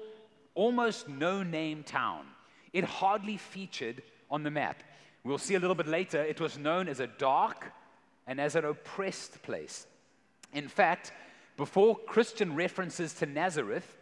almost 0.54 1.08
no 1.08 1.42
name 1.42 1.82
town. 1.82 2.26
It 2.72 2.84
hardly 2.84 3.36
featured 3.36 4.02
on 4.30 4.44
the 4.44 4.50
map. 4.50 4.82
We'll 5.24 5.38
see 5.38 5.56
a 5.56 5.60
little 5.60 5.74
bit 5.74 5.88
later, 5.88 6.22
it 6.22 6.40
was 6.40 6.58
known 6.58 6.88
as 6.88 7.00
a 7.00 7.06
dark 7.06 7.72
and 8.26 8.40
as 8.40 8.54
an 8.54 8.64
oppressed 8.64 9.42
place. 9.42 9.86
In 10.52 10.68
fact, 10.68 11.12
before 11.56 11.98
Christian 12.06 12.54
references 12.54 13.12
to 13.14 13.26
Nazareth, 13.26 13.96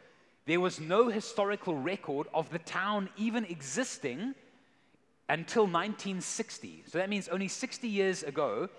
there 0.49 0.61
was 0.61 0.81
no 0.81 1.09
historical 1.11 1.77
record 1.77 2.27
of 2.33 2.49
the 2.49 2.59
town 2.59 3.11
even 3.19 3.45
existing 3.45 4.35
until 5.29 5.65
1960. 5.65 6.85
So 6.87 6.97
that 6.97 7.11
means 7.11 7.29
only 7.29 7.49
60 7.49 7.87
years 7.87 8.23
ago 8.23 8.71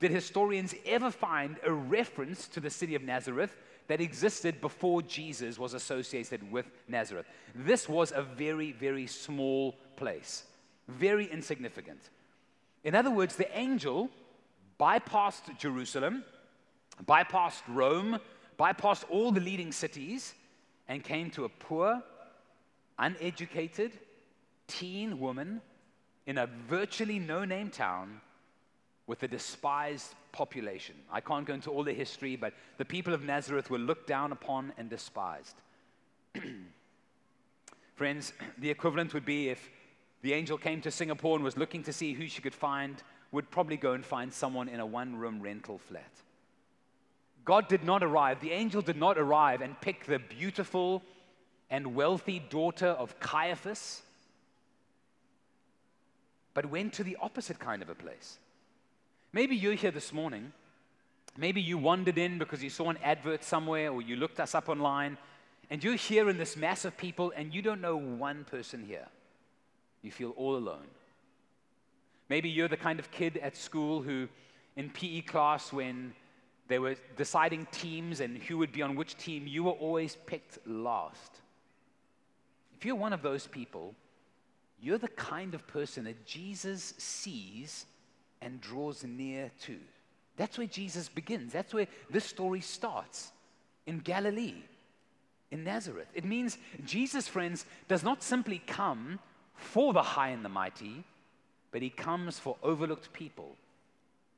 did 0.00 0.10
historians 0.10 0.74
ever 0.84 1.10
find 1.10 1.56
a 1.64 1.72
reference 1.72 2.46
to 2.48 2.60
the 2.60 2.68
city 2.68 2.94
of 2.94 3.02
Nazareth 3.02 3.56
that 3.88 4.02
existed 4.02 4.60
before 4.60 5.00
Jesus 5.00 5.58
was 5.58 5.72
associated 5.72 6.52
with 6.52 6.66
Nazareth. 6.88 7.24
This 7.54 7.88
was 7.88 8.12
a 8.12 8.20
very, 8.20 8.72
very 8.72 9.06
small 9.06 9.76
place, 9.96 10.44
very 10.88 11.24
insignificant. 11.32 12.10
In 12.82 12.94
other 12.94 13.10
words, 13.10 13.36
the 13.36 13.50
angel 13.56 14.10
bypassed 14.78 15.56
Jerusalem, 15.58 16.22
bypassed 17.06 17.62
Rome, 17.66 18.18
bypassed 18.58 19.04
all 19.08 19.32
the 19.32 19.40
leading 19.40 19.72
cities, 19.72 20.34
and 20.88 21.02
came 21.02 21.30
to 21.30 21.44
a 21.44 21.48
poor, 21.48 22.02
uneducated 22.98 23.92
teen 24.66 25.18
woman 25.18 25.60
in 26.26 26.38
a 26.38 26.46
virtually 26.68 27.18
no 27.18 27.44
name 27.44 27.70
town 27.70 28.20
with 29.06 29.22
a 29.22 29.28
despised 29.28 30.14
population. 30.32 30.94
I 31.12 31.20
can't 31.20 31.46
go 31.46 31.54
into 31.54 31.70
all 31.70 31.84
the 31.84 31.92
history, 31.92 32.36
but 32.36 32.54
the 32.78 32.84
people 32.84 33.12
of 33.12 33.22
Nazareth 33.22 33.70
were 33.70 33.78
looked 33.78 34.06
down 34.06 34.32
upon 34.32 34.72
and 34.78 34.88
despised. 34.88 35.56
Friends, 37.94 38.32
the 38.58 38.70
equivalent 38.70 39.14
would 39.14 39.24
be 39.24 39.50
if 39.50 39.70
the 40.22 40.32
angel 40.32 40.56
came 40.56 40.80
to 40.80 40.90
Singapore 40.90 41.36
and 41.36 41.44
was 41.44 41.58
looking 41.58 41.82
to 41.82 41.92
see 41.92 42.14
who 42.14 42.26
she 42.26 42.40
could 42.40 42.54
find, 42.54 43.02
would 43.30 43.50
probably 43.50 43.76
go 43.76 43.92
and 43.92 44.04
find 44.04 44.32
someone 44.32 44.68
in 44.68 44.80
a 44.80 44.86
one 44.86 45.16
room 45.16 45.40
rental 45.40 45.78
flat. 45.78 46.10
God 47.44 47.68
did 47.68 47.84
not 47.84 48.02
arrive, 48.02 48.40
the 48.40 48.52
angel 48.52 48.80
did 48.80 48.96
not 48.96 49.18
arrive 49.18 49.60
and 49.60 49.78
pick 49.80 50.06
the 50.06 50.18
beautiful 50.18 51.02
and 51.70 51.94
wealthy 51.94 52.38
daughter 52.38 52.88
of 52.88 53.18
Caiaphas, 53.20 54.02
but 56.54 56.66
went 56.66 56.94
to 56.94 57.04
the 57.04 57.16
opposite 57.20 57.58
kind 57.58 57.82
of 57.82 57.88
a 57.88 57.94
place. 57.94 58.38
Maybe 59.32 59.56
you're 59.56 59.74
here 59.74 59.90
this 59.90 60.12
morning. 60.12 60.52
Maybe 61.36 61.60
you 61.60 61.76
wandered 61.76 62.16
in 62.16 62.38
because 62.38 62.62
you 62.62 62.70
saw 62.70 62.90
an 62.90 62.98
advert 63.02 63.42
somewhere 63.42 63.90
or 63.90 64.00
you 64.00 64.14
looked 64.16 64.38
us 64.38 64.54
up 64.54 64.68
online 64.68 65.18
and 65.68 65.82
you're 65.82 65.96
here 65.96 66.30
in 66.30 66.38
this 66.38 66.56
mass 66.56 66.84
of 66.84 66.96
people 66.96 67.32
and 67.34 67.52
you 67.52 67.60
don't 67.60 67.80
know 67.80 67.96
one 67.96 68.44
person 68.44 68.84
here. 68.86 69.08
You 70.02 70.12
feel 70.12 70.30
all 70.36 70.56
alone. 70.56 70.86
Maybe 72.28 72.48
you're 72.48 72.68
the 72.68 72.76
kind 72.76 73.00
of 73.00 73.10
kid 73.10 73.38
at 73.38 73.56
school 73.56 74.02
who, 74.02 74.28
in 74.76 74.90
PE 74.90 75.22
class, 75.22 75.72
when 75.72 76.14
they 76.68 76.78
were 76.78 76.96
deciding 77.16 77.66
teams 77.70 78.20
and 78.20 78.38
who 78.38 78.58
would 78.58 78.72
be 78.72 78.82
on 78.82 78.94
which 78.94 79.16
team, 79.16 79.46
you 79.46 79.64
were 79.64 79.72
always 79.72 80.16
picked 80.26 80.58
last. 80.66 81.40
If 82.78 82.84
you're 82.84 82.94
one 82.94 83.12
of 83.12 83.22
those 83.22 83.46
people, 83.46 83.94
you're 84.80 84.98
the 84.98 85.08
kind 85.08 85.54
of 85.54 85.66
person 85.66 86.04
that 86.04 86.26
Jesus 86.26 86.94
sees 86.98 87.86
and 88.40 88.60
draws 88.60 89.04
near 89.04 89.50
to. 89.62 89.76
That's 90.36 90.58
where 90.58 90.66
Jesus 90.66 91.08
begins. 91.08 91.52
That's 91.52 91.72
where 91.72 91.86
this 92.10 92.24
story 92.24 92.60
starts 92.60 93.30
in 93.86 93.98
Galilee, 93.98 94.62
in 95.50 95.64
Nazareth. 95.64 96.08
It 96.14 96.24
means 96.24 96.58
Jesus, 96.84 97.28
friends, 97.28 97.66
does 97.88 98.02
not 98.02 98.22
simply 98.22 98.62
come 98.66 99.18
for 99.54 99.92
the 99.92 100.02
high 100.02 100.30
and 100.30 100.44
the 100.44 100.48
mighty, 100.48 101.04
but 101.70 101.82
he 101.82 101.90
comes 101.90 102.38
for 102.38 102.56
overlooked 102.62 103.12
people 103.12 103.56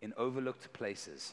in 0.03 0.13
overlooked 0.17 0.73
places. 0.73 1.33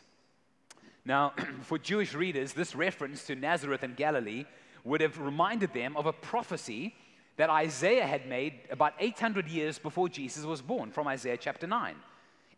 Now, 1.06 1.34
for 1.62 1.78
Jewish 1.78 2.14
readers, 2.14 2.54
this 2.54 2.76
reference 2.76 3.26
to 3.26 3.36
Nazareth 3.36 3.84
and 3.84 3.96
Galilee 3.96 4.46
would 4.84 5.02
have 5.02 5.20
reminded 5.20 5.74
them 5.74 5.96
of 5.96 6.06
a 6.06 6.14
prophecy 6.14 6.96
that 7.38 7.50
Isaiah 7.50 8.06
had 8.06 8.28
made 8.28 8.54
about 8.70 8.94
800 9.00 9.48
years 9.48 9.80
before 9.80 10.08
Jesus 10.08 10.46
was 10.46 10.62
born, 10.62 10.92
from 10.92 11.08
Isaiah 11.08 11.38
chapter 11.38 11.66
9. 11.66 11.96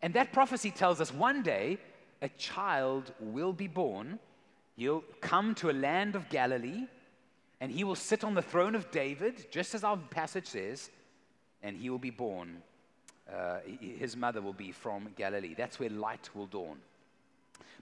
And 0.02 0.14
that 0.14 0.32
prophecy 0.32 0.70
tells 0.70 1.00
us 1.00 1.12
one 1.12 1.42
day 1.42 1.78
a 2.20 2.28
child 2.30 3.12
will 3.18 3.52
be 3.52 3.68
born. 3.68 4.18
He'll 4.76 5.04
come 5.20 5.54
to 5.56 5.70
a 5.70 5.72
land 5.72 6.14
of 6.14 6.28
Galilee, 6.28 6.86
and 7.60 7.72
he 7.72 7.84
will 7.84 7.94
sit 7.94 8.22
on 8.22 8.34
the 8.34 8.42
throne 8.42 8.74
of 8.74 8.90
David, 8.90 9.46
just 9.50 9.74
as 9.74 9.82
our 9.82 9.96
passage 9.96 10.46
says, 10.46 10.90
and 11.62 11.76
he 11.76 11.88
will 11.88 11.98
be 11.98 12.10
born. 12.10 12.62
Uh, 13.32 13.58
his 13.80 14.16
mother 14.16 14.42
will 14.42 14.52
be 14.52 14.72
from 14.72 15.08
Galilee. 15.16 15.54
That's 15.56 15.80
where 15.80 15.88
light 15.88 16.28
will 16.34 16.46
dawn. 16.46 16.76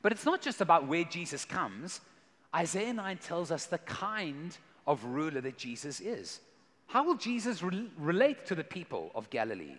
But 0.02 0.12
it's 0.12 0.24
not 0.24 0.42
just 0.42 0.60
about 0.60 0.86
where 0.86 1.04
Jesus 1.04 1.44
comes. 1.44 2.00
Isaiah 2.54 2.92
9 2.92 3.18
tells 3.18 3.50
us 3.50 3.66
the 3.66 3.78
kind 3.78 4.56
of 4.86 5.04
ruler 5.04 5.40
that 5.40 5.58
Jesus 5.58 6.00
is. 6.00 6.40
How 6.86 7.04
will 7.04 7.16
Jesus 7.16 7.62
re- 7.62 7.90
relate 7.98 8.46
to 8.46 8.54
the 8.54 8.64
people 8.64 9.10
of 9.14 9.30
Galilee? 9.30 9.78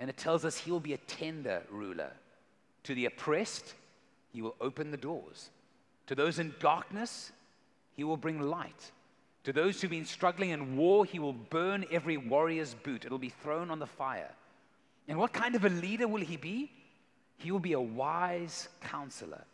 And 0.00 0.10
it 0.10 0.16
tells 0.16 0.44
us 0.44 0.56
he 0.56 0.70
will 0.70 0.80
be 0.80 0.94
a 0.94 0.98
tender 0.98 1.62
ruler. 1.70 2.10
To 2.84 2.94
the 2.94 3.06
oppressed, 3.06 3.74
he 4.32 4.42
will 4.42 4.56
open 4.60 4.90
the 4.90 4.96
doors. 4.96 5.50
To 6.06 6.14
those 6.14 6.38
in 6.38 6.54
darkness, 6.58 7.32
he 7.94 8.04
will 8.04 8.16
bring 8.16 8.40
light. 8.40 8.90
To 9.44 9.52
those 9.52 9.80
who've 9.80 9.90
been 9.90 10.06
struggling 10.06 10.50
in 10.50 10.76
war, 10.76 11.04
he 11.04 11.18
will 11.18 11.32
burn 11.32 11.84
every 11.90 12.16
warrior's 12.16 12.74
boot. 12.74 13.04
It'll 13.04 13.18
be 13.18 13.28
thrown 13.28 13.70
on 13.70 13.78
the 13.78 13.86
fire. 13.86 14.30
And 15.06 15.18
what 15.18 15.32
kind 15.32 15.54
of 15.54 15.64
a 15.64 15.68
leader 15.68 16.08
will 16.08 16.22
he 16.22 16.36
be? 16.36 16.72
He 17.38 17.50
will 17.50 17.60
be 17.60 17.72
a 17.72 17.80
wise 17.80 18.68
counselor. 18.80 19.44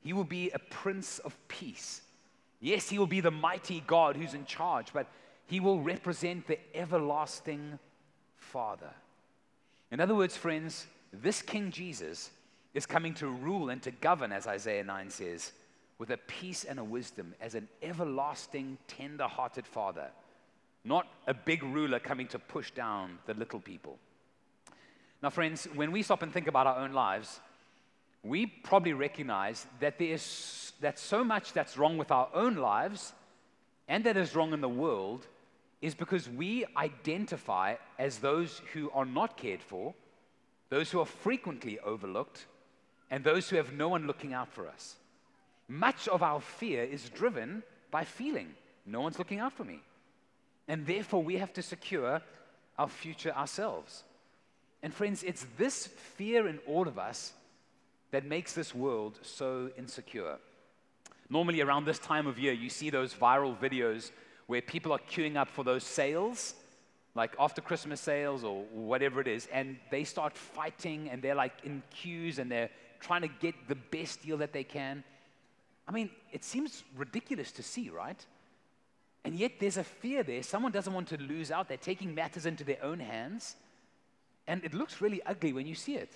He 0.00 0.12
will 0.12 0.24
be 0.24 0.50
a 0.50 0.58
prince 0.58 1.18
of 1.18 1.36
peace. 1.48 2.02
Yes, 2.60 2.88
he 2.88 2.98
will 2.98 3.06
be 3.06 3.20
the 3.20 3.30
mighty 3.30 3.82
God 3.86 4.16
who's 4.16 4.34
in 4.34 4.44
charge, 4.44 4.92
but 4.92 5.06
he 5.46 5.60
will 5.60 5.80
represent 5.80 6.46
the 6.46 6.58
everlasting 6.74 7.78
Father. 8.36 8.90
In 9.90 10.00
other 10.00 10.14
words, 10.14 10.36
friends, 10.36 10.86
this 11.12 11.42
King 11.42 11.70
Jesus 11.70 12.30
is 12.74 12.86
coming 12.86 13.14
to 13.14 13.28
rule 13.28 13.70
and 13.70 13.82
to 13.82 13.90
govern, 13.90 14.32
as 14.32 14.46
Isaiah 14.46 14.84
9 14.84 15.10
says, 15.10 15.52
with 15.98 16.10
a 16.10 16.16
peace 16.16 16.64
and 16.64 16.78
a 16.78 16.84
wisdom 16.84 17.34
as 17.40 17.54
an 17.54 17.68
everlasting, 17.82 18.78
tender 18.86 19.26
hearted 19.26 19.66
father, 19.66 20.08
not 20.84 21.06
a 21.26 21.34
big 21.34 21.62
ruler 21.62 21.98
coming 21.98 22.28
to 22.28 22.38
push 22.38 22.70
down 22.70 23.18
the 23.26 23.34
little 23.34 23.60
people. 23.60 23.98
Now, 25.22 25.30
friends, 25.30 25.66
when 25.74 25.90
we 25.90 26.02
stop 26.02 26.22
and 26.22 26.32
think 26.32 26.46
about 26.46 26.66
our 26.66 26.78
own 26.78 26.92
lives, 26.92 27.40
we 28.22 28.46
probably 28.46 28.92
recognize 28.92 29.66
that 29.80 29.98
there 29.98 30.12
is 30.12 30.72
that 30.80 30.98
so 30.98 31.24
much 31.24 31.52
that's 31.52 31.76
wrong 31.76 31.98
with 31.98 32.10
our 32.12 32.28
own 32.34 32.54
lives 32.56 33.12
and 33.88 34.04
that 34.04 34.16
is 34.16 34.36
wrong 34.36 34.52
in 34.52 34.60
the 34.60 34.68
world 34.68 35.26
is 35.80 35.94
because 35.94 36.28
we 36.28 36.64
identify 36.76 37.74
as 37.98 38.18
those 38.18 38.60
who 38.72 38.90
are 38.90 39.06
not 39.06 39.36
cared 39.36 39.62
for, 39.62 39.94
those 40.68 40.90
who 40.90 41.00
are 41.00 41.06
frequently 41.06 41.78
overlooked, 41.80 42.46
and 43.10 43.24
those 43.24 43.48
who 43.48 43.56
have 43.56 43.72
no 43.72 43.88
one 43.88 44.06
looking 44.06 44.34
out 44.34 44.52
for 44.52 44.68
us. 44.68 44.96
Much 45.68 46.08
of 46.08 46.22
our 46.22 46.40
fear 46.40 46.84
is 46.84 47.08
driven 47.08 47.62
by 47.90 48.04
feeling 48.04 48.54
no 48.84 49.00
one's 49.00 49.18
looking 49.18 49.38
out 49.38 49.52
for 49.52 49.64
me. 49.64 49.80
And 50.66 50.86
therefore, 50.86 51.22
we 51.22 51.36
have 51.36 51.52
to 51.54 51.62
secure 51.62 52.20
our 52.78 52.88
future 52.88 53.32
ourselves. 53.32 54.04
And 54.82 54.94
friends, 54.94 55.22
it's 55.22 55.46
this 55.56 55.86
fear 55.86 56.46
in 56.46 56.58
all 56.66 56.86
of 56.86 56.98
us 56.98 57.32
that 58.10 58.24
makes 58.24 58.52
this 58.52 58.74
world 58.74 59.18
so 59.22 59.70
insecure. 59.76 60.36
Normally, 61.30 61.60
around 61.60 61.84
this 61.84 61.98
time 61.98 62.26
of 62.26 62.38
year, 62.38 62.52
you 62.52 62.70
see 62.70 62.90
those 62.90 63.12
viral 63.12 63.56
videos 63.58 64.10
where 64.46 64.62
people 64.62 64.92
are 64.92 65.00
queuing 65.10 65.36
up 65.36 65.48
for 65.48 65.62
those 65.62 65.84
sales, 65.84 66.54
like 67.14 67.34
after 67.38 67.60
Christmas 67.60 68.00
sales 68.00 68.44
or 68.44 68.62
whatever 68.72 69.20
it 69.20 69.28
is, 69.28 69.46
and 69.52 69.76
they 69.90 70.04
start 70.04 70.36
fighting 70.36 71.10
and 71.10 71.20
they're 71.20 71.34
like 71.34 71.52
in 71.64 71.82
queues 71.90 72.38
and 72.38 72.50
they're 72.50 72.70
trying 73.00 73.22
to 73.22 73.28
get 73.28 73.54
the 73.68 73.74
best 73.74 74.22
deal 74.22 74.38
that 74.38 74.52
they 74.52 74.64
can. 74.64 75.04
I 75.86 75.92
mean, 75.92 76.10
it 76.32 76.44
seems 76.44 76.82
ridiculous 76.96 77.52
to 77.52 77.62
see, 77.62 77.90
right? 77.90 78.24
And 79.24 79.34
yet 79.34 79.52
there's 79.60 79.76
a 79.76 79.84
fear 79.84 80.22
there. 80.22 80.42
Someone 80.42 80.72
doesn't 80.72 80.92
want 80.92 81.08
to 81.08 81.18
lose 81.18 81.50
out. 81.50 81.68
They're 81.68 81.76
taking 81.76 82.14
matters 82.14 82.46
into 82.46 82.64
their 82.64 82.82
own 82.82 83.00
hands. 83.00 83.56
And 84.48 84.64
it 84.64 84.74
looks 84.74 85.00
really 85.00 85.22
ugly 85.24 85.52
when 85.52 85.68
you 85.68 85.76
see 85.76 85.94
it. 85.94 86.10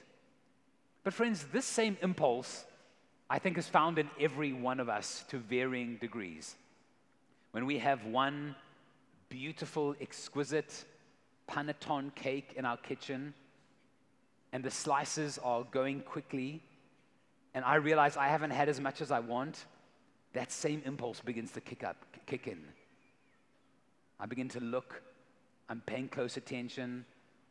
But, 1.05 1.15
friends, 1.15 1.47
this 1.53 1.65
same 1.65 1.97
impulse, 2.03 2.65
I 3.31 3.39
think, 3.39 3.57
is 3.59 3.69
found 3.69 4.01
in 4.01 4.11
every 4.19 4.53
one 4.53 4.81
of 4.81 4.89
us 4.89 5.25
to 5.29 5.39
varying 5.39 5.99
degrees 5.99 6.57
when 7.53 7.67
we 7.67 7.79
have 7.79 8.05
one 8.07 8.57
beautiful, 9.29 9.95
exquisite 10.01 10.85
panettone 11.49 12.15
cake 12.15 12.55
in 12.57 12.65
our 12.65 12.79
kitchen 12.79 13.35
and 14.53 14.63
the 14.63 14.71
slices 14.71 15.39
are 15.43 15.65
going 15.65 16.01
quickly, 16.01 16.63
and 17.55 17.65
I 17.65 17.77
realize 17.77 18.17
I 18.17 18.29
haven't 18.29 18.51
had 18.51 18.69
as 18.69 18.81
much 18.81 19.01
as 19.01 19.11
I 19.11 19.21
want, 19.21 19.65
that 20.35 20.53
same 20.53 20.83
impulse 20.85 21.21
begins 21.21 21.53
to 21.53 21.61
kick 21.61 21.85
up, 21.85 21.97
kick 22.27 22.47
in. 22.47 22.63
I 24.21 24.27
begin 24.27 24.49
to 24.51 24.61
look, 24.61 25.03
I'm 25.69 25.81
paying 25.85 26.09
close 26.09 26.37
attention. 26.37 27.05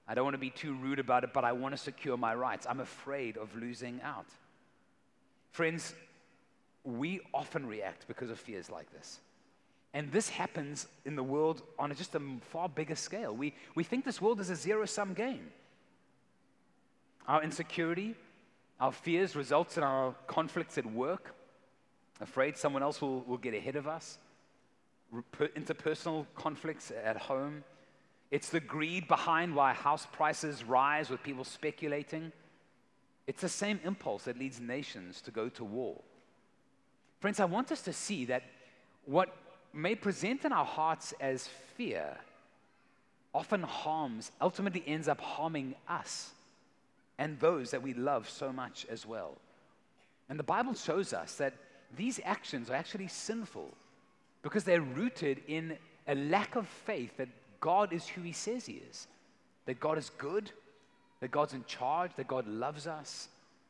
I 0.08 0.14
don't 0.14 0.24
want 0.24 0.34
to 0.34 0.40
be 0.40 0.50
too 0.50 0.74
rude 0.74 1.00
about 1.00 1.24
it, 1.24 1.32
but 1.34 1.44
I 1.44 1.54
want 1.54 1.74
to 1.74 1.78
secure 1.78 2.18
my 2.18 2.36
rights. 2.36 2.66
I'm 2.70 2.80
afraid 2.80 3.38
of 3.38 3.56
losing 3.56 4.02
out. 4.02 4.28
Friends, 5.52 5.94
we 6.84 7.22
often 7.34 7.68
react 7.68 8.08
because 8.08 8.30
of 8.30 8.40
fears 8.40 8.70
like 8.70 8.92
this. 8.92 9.20
And 9.94 10.12
this 10.12 10.30
happens 10.30 10.88
in 11.06 11.16
the 11.16 11.24
world 11.24 11.62
on 11.78 11.94
just 11.96 12.16
a 12.16 12.22
far 12.50 12.70
bigger 12.70 12.96
scale. 12.96 13.36
We, 13.36 13.54
we 13.76 13.84
think 13.84 14.06
this 14.06 14.22
world 14.22 14.40
is 14.40 14.50
a 14.50 14.56
zero 14.56 14.86
sum 14.86 15.14
game. 15.14 15.52
Our 17.28 17.44
insecurity, 17.44 18.16
our 18.80 18.92
fears 18.92 19.36
results 19.36 19.78
in 19.78 19.84
our 19.84 20.16
conflicts 20.28 20.78
at 20.78 20.86
work, 20.86 21.36
afraid 22.20 22.58
someone 22.58 22.84
else 22.84 23.02
will, 23.02 23.22
will 23.22 23.38
get 23.38 23.54
ahead 23.54 23.76
of 23.76 23.88
us, 23.88 24.18
interpersonal 25.40 26.26
conflicts 26.36 26.92
at 27.04 27.18
home. 27.18 27.64
It's 28.32 28.50
the 28.50 28.62
greed 28.62 29.08
behind 29.08 29.54
why 29.54 29.74
house 29.74 30.08
prices 30.12 30.64
rise 30.64 31.10
with 31.10 31.22
people 31.22 31.44
speculating. 31.44 32.32
It's 33.28 33.42
the 33.42 33.50
same 33.50 33.80
impulse 33.84 34.24
that 34.24 34.40
leads 34.40 34.60
nations 34.60 35.22
to 35.22 35.32
go 35.32 35.50
to 35.50 35.66
war. 35.66 36.00
Friends, 37.20 37.40
I 37.40 37.46
want 37.46 37.72
us 37.72 37.82
to 37.84 37.94
see 37.94 38.26
that 38.26 38.44
what 39.06 39.36
may 39.74 39.96
present 39.96 40.46
in 40.46 40.54
our 40.54 40.66
hearts 40.66 41.14
as 41.20 41.48
fear 41.76 42.18
often 43.34 43.64
harms, 43.64 44.32
ultimately 44.42 44.84
ends 44.86 45.08
up 45.08 45.22
harming 45.22 45.76
us 45.88 46.32
and 47.18 47.40
those 47.40 47.72
that 47.72 47.82
we 47.82 47.94
love 47.94 48.30
so 48.30 48.52
much 48.52 48.86
as 48.90 49.06
well. 49.06 49.38
And 50.30 50.40
the 50.40 50.44
Bible 50.44 50.74
shows 50.74 51.14
us 51.14 51.36
that 51.36 51.54
these 51.96 52.20
actions 52.24 52.70
are 52.70 52.76
actually 52.76 53.08
sinful 53.08 53.70
because 54.42 54.64
they're 54.64 54.82
rooted 54.82 55.42
in 55.48 55.78
a 56.08 56.16
lack 56.16 56.56
of 56.56 56.68
faith 56.68 57.16
that 57.18 57.30
God 57.62 57.94
is 57.94 58.08
who 58.08 58.22
He 58.22 58.34
says 58.34 58.66
He 58.66 58.82
is, 58.90 59.08
that 59.66 59.80
God 59.80 59.98
is 59.98 60.12
good, 60.18 60.52
that 61.22 61.32
God's 61.32 61.54
in 61.54 61.64
charge, 61.66 62.12
that 62.18 62.28
God 62.28 62.48
loves 62.48 62.88
us, 62.88 63.30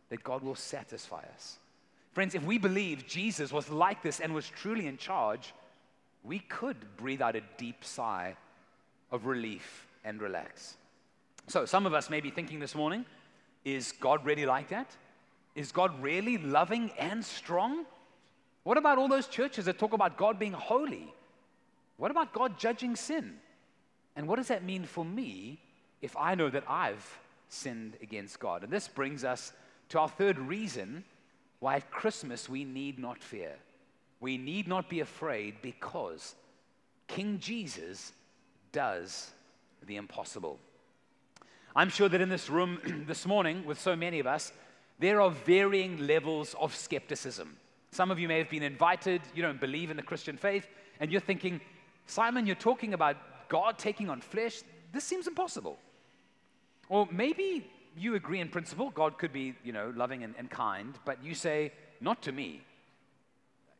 that 0.09 0.23
God 0.23 0.41
will 0.41 0.55
satisfy 0.55 1.21
us. 1.35 1.59
Friends, 2.13 2.33
if 2.33 2.43
we 2.43 2.57
believe 2.57 3.07
Jesus 3.07 3.53
was 3.53 3.69
like 3.69 4.01
this 4.01 4.19
and 4.19 4.33
was 4.33 4.49
truly 4.49 4.87
in 4.87 4.97
charge, 4.97 5.53
we 6.23 6.39
could 6.39 6.77
breathe 6.97 7.21
out 7.21 7.35
a 7.35 7.41
deep 7.57 7.83
sigh 7.83 8.35
of 9.11 9.25
relief 9.25 9.87
and 10.03 10.21
relax. 10.21 10.75
So, 11.47 11.65
some 11.65 11.85
of 11.85 11.93
us 11.93 12.09
may 12.09 12.21
be 12.21 12.29
thinking 12.29 12.59
this 12.59 12.75
morning, 12.75 13.05
is 13.63 13.93
God 13.93 14.25
really 14.25 14.45
like 14.45 14.69
that? 14.69 14.89
Is 15.55 15.71
God 15.71 16.01
really 16.01 16.37
loving 16.37 16.91
and 16.97 17.23
strong? 17.23 17.85
What 18.63 18.77
about 18.77 18.97
all 18.97 19.07
those 19.07 19.27
churches 19.27 19.65
that 19.65 19.79
talk 19.79 19.93
about 19.93 20.17
God 20.17 20.39
being 20.39 20.53
holy? 20.53 21.13
What 21.97 22.11
about 22.11 22.33
God 22.33 22.57
judging 22.57 22.95
sin? 22.95 23.35
And 24.15 24.27
what 24.27 24.37
does 24.37 24.49
that 24.49 24.63
mean 24.63 24.85
for 24.85 25.05
me 25.05 25.59
if 26.01 26.15
I 26.17 26.35
know 26.35 26.49
that 26.49 26.69
I've 26.69 27.19
sinned 27.49 27.97
against 28.01 28.39
God? 28.39 28.63
And 28.63 28.71
this 28.71 28.87
brings 28.87 29.23
us 29.23 29.53
to 29.89 29.99
our 29.99 30.09
third 30.09 30.37
reason 30.39 31.03
why 31.59 31.75
at 31.75 31.91
Christmas 31.91 32.49
we 32.49 32.63
need 32.63 32.99
not 32.99 33.21
fear. 33.21 33.53
We 34.19 34.37
need 34.37 34.67
not 34.67 34.89
be 34.89 34.99
afraid 34.99 35.55
because 35.61 36.35
King 37.07 37.39
Jesus 37.39 38.13
does 38.71 39.31
the 39.85 39.95
impossible. 39.95 40.59
I'm 41.75 41.89
sure 41.89 42.09
that 42.09 42.21
in 42.21 42.29
this 42.29 42.49
room 42.49 43.03
this 43.07 43.25
morning, 43.25 43.65
with 43.65 43.79
so 43.79 43.95
many 43.95 44.19
of 44.19 44.27
us, 44.27 44.51
there 44.99 45.21
are 45.21 45.31
varying 45.31 46.05
levels 46.05 46.55
of 46.59 46.75
skepticism. 46.75 47.57
Some 47.91 48.11
of 48.11 48.19
you 48.19 48.27
may 48.27 48.37
have 48.37 48.49
been 48.49 48.63
invited, 48.63 49.21
you 49.33 49.41
don't 49.41 49.59
believe 49.59 49.89
in 49.89 49.97
the 49.97 50.03
Christian 50.03 50.37
faith, 50.37 50.67
and 50.99 51.11
you're 51.11 51.21
thinking, 51.21 51.59
Simon, 52.05 52.45
you're 52.45 52.55
talking 52.55 52.93
about 52.93 53.17
God 53.51 53.77
taking 53.77 54.09
on 54.09 54.21
flesh. 54.21 54.61
This 54.93 55.03
seems 55.03 55.27
impossible. 55.27 55.77
Or 56.87 57.05
maybe 57.11 57.69
you 57.97 58.15
agree 58.15 58.39
in 58.39 58.47
principle, 58.47 58.89
God 58.91 59.17
could 59.17 59.33
be, 59.33 59.55
you 59.65 59.73
know, 59.73 59.91
loving 59.93 60.23
and, 60.23 60.33
and 60.37 60.49
kind, 60.49 60.97
but 61.03 61.21
you 61.21 61.35
say, 61.35 61.73
not 61.99 62.21
to 62.21 62.31
me. 62.31 62.61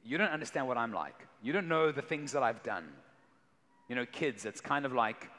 You 0.04 0.18
don't 0.18 0.30
understand 0.30 0.68
what 0.68 0.78
I'm 0.78 0.92
like. 0.92 1.16
You 1.42 1.54
don't 1.54 1.70
know 1.70 1.94
the 1.94 2.02
things 2.02 2.34
that 2.34 2.44
I've 2.44 2.62
done. 2.64 2.84
You 3.88 3.96
know, 3.96 4.06
kids, 4.06 4.46
it's 4.46 4.60
kind 4.60 4.86
of 4.86 4.92
like 4.92 5.30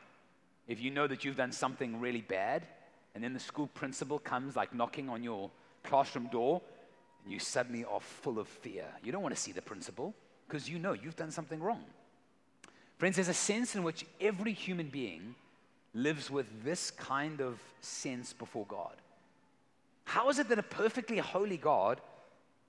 if 0.67 0.81
you 0.81 0.91
know 0.91 1.07
that 1.07 1.27
you've 1.27 1.37
done 1.37 1.53
something 1.53 2.01
really 2.01 2.23
bad, 2.23 2.67
and 3.15 3.23
then 3.23 3.35
the 3.35 3.41
school 3.41 3.67
principal 3.67 4.19
comes 4.19 4.57
like 4.57 4.75
knocking 4.75 5.11
on 5.11 5.23
your 5.23 5.51
classroom 5.85 6.29
door, 6.29 6.63
and 7.25 7.33
you 7.35 7.39
suddenly 7.39 7.85
are 7.85 8.01
full 8.01 8.39
of 8.39 8.49
fear. 8.49 8.87
You 9.05 9.13
don't 9.13 9.23
want 9.23 9.35
to 9.35 9.41
see 9.41 9.53
the 9.53 9.61
principal 9.61 10.15
because 10.49 10.71
you 10.71 10.79
know 10.79 10.95
you've 10.95 11.17
done 11.17 11.31
something 11.31 11.61
wrong. 11.61 11.85
Friends, 13.03 13.17
there's 13.17 13.27
a 13.27 13.35
sense 13.35 13.75
in 13.75 13.83
which 13.83 14.07
every 14.21 14.53
human 14.53 14.87
being 14.87 15.35
lives 15.93 16.31
with 16.31 16.47
this 16.63 16.93
kind 16.93 17.41
of 17.41 17.59
sense 17.81 18.33
before 18.33 18.65
God. 18.69 18.95
How 20.05 20.29
is 20.29 20.39
it 20.39 20.49
that 20.51 20.61
a 20.61 20.63
perfectly 20.63 21.19
holy 21.19 21.57
God 21.57 22.01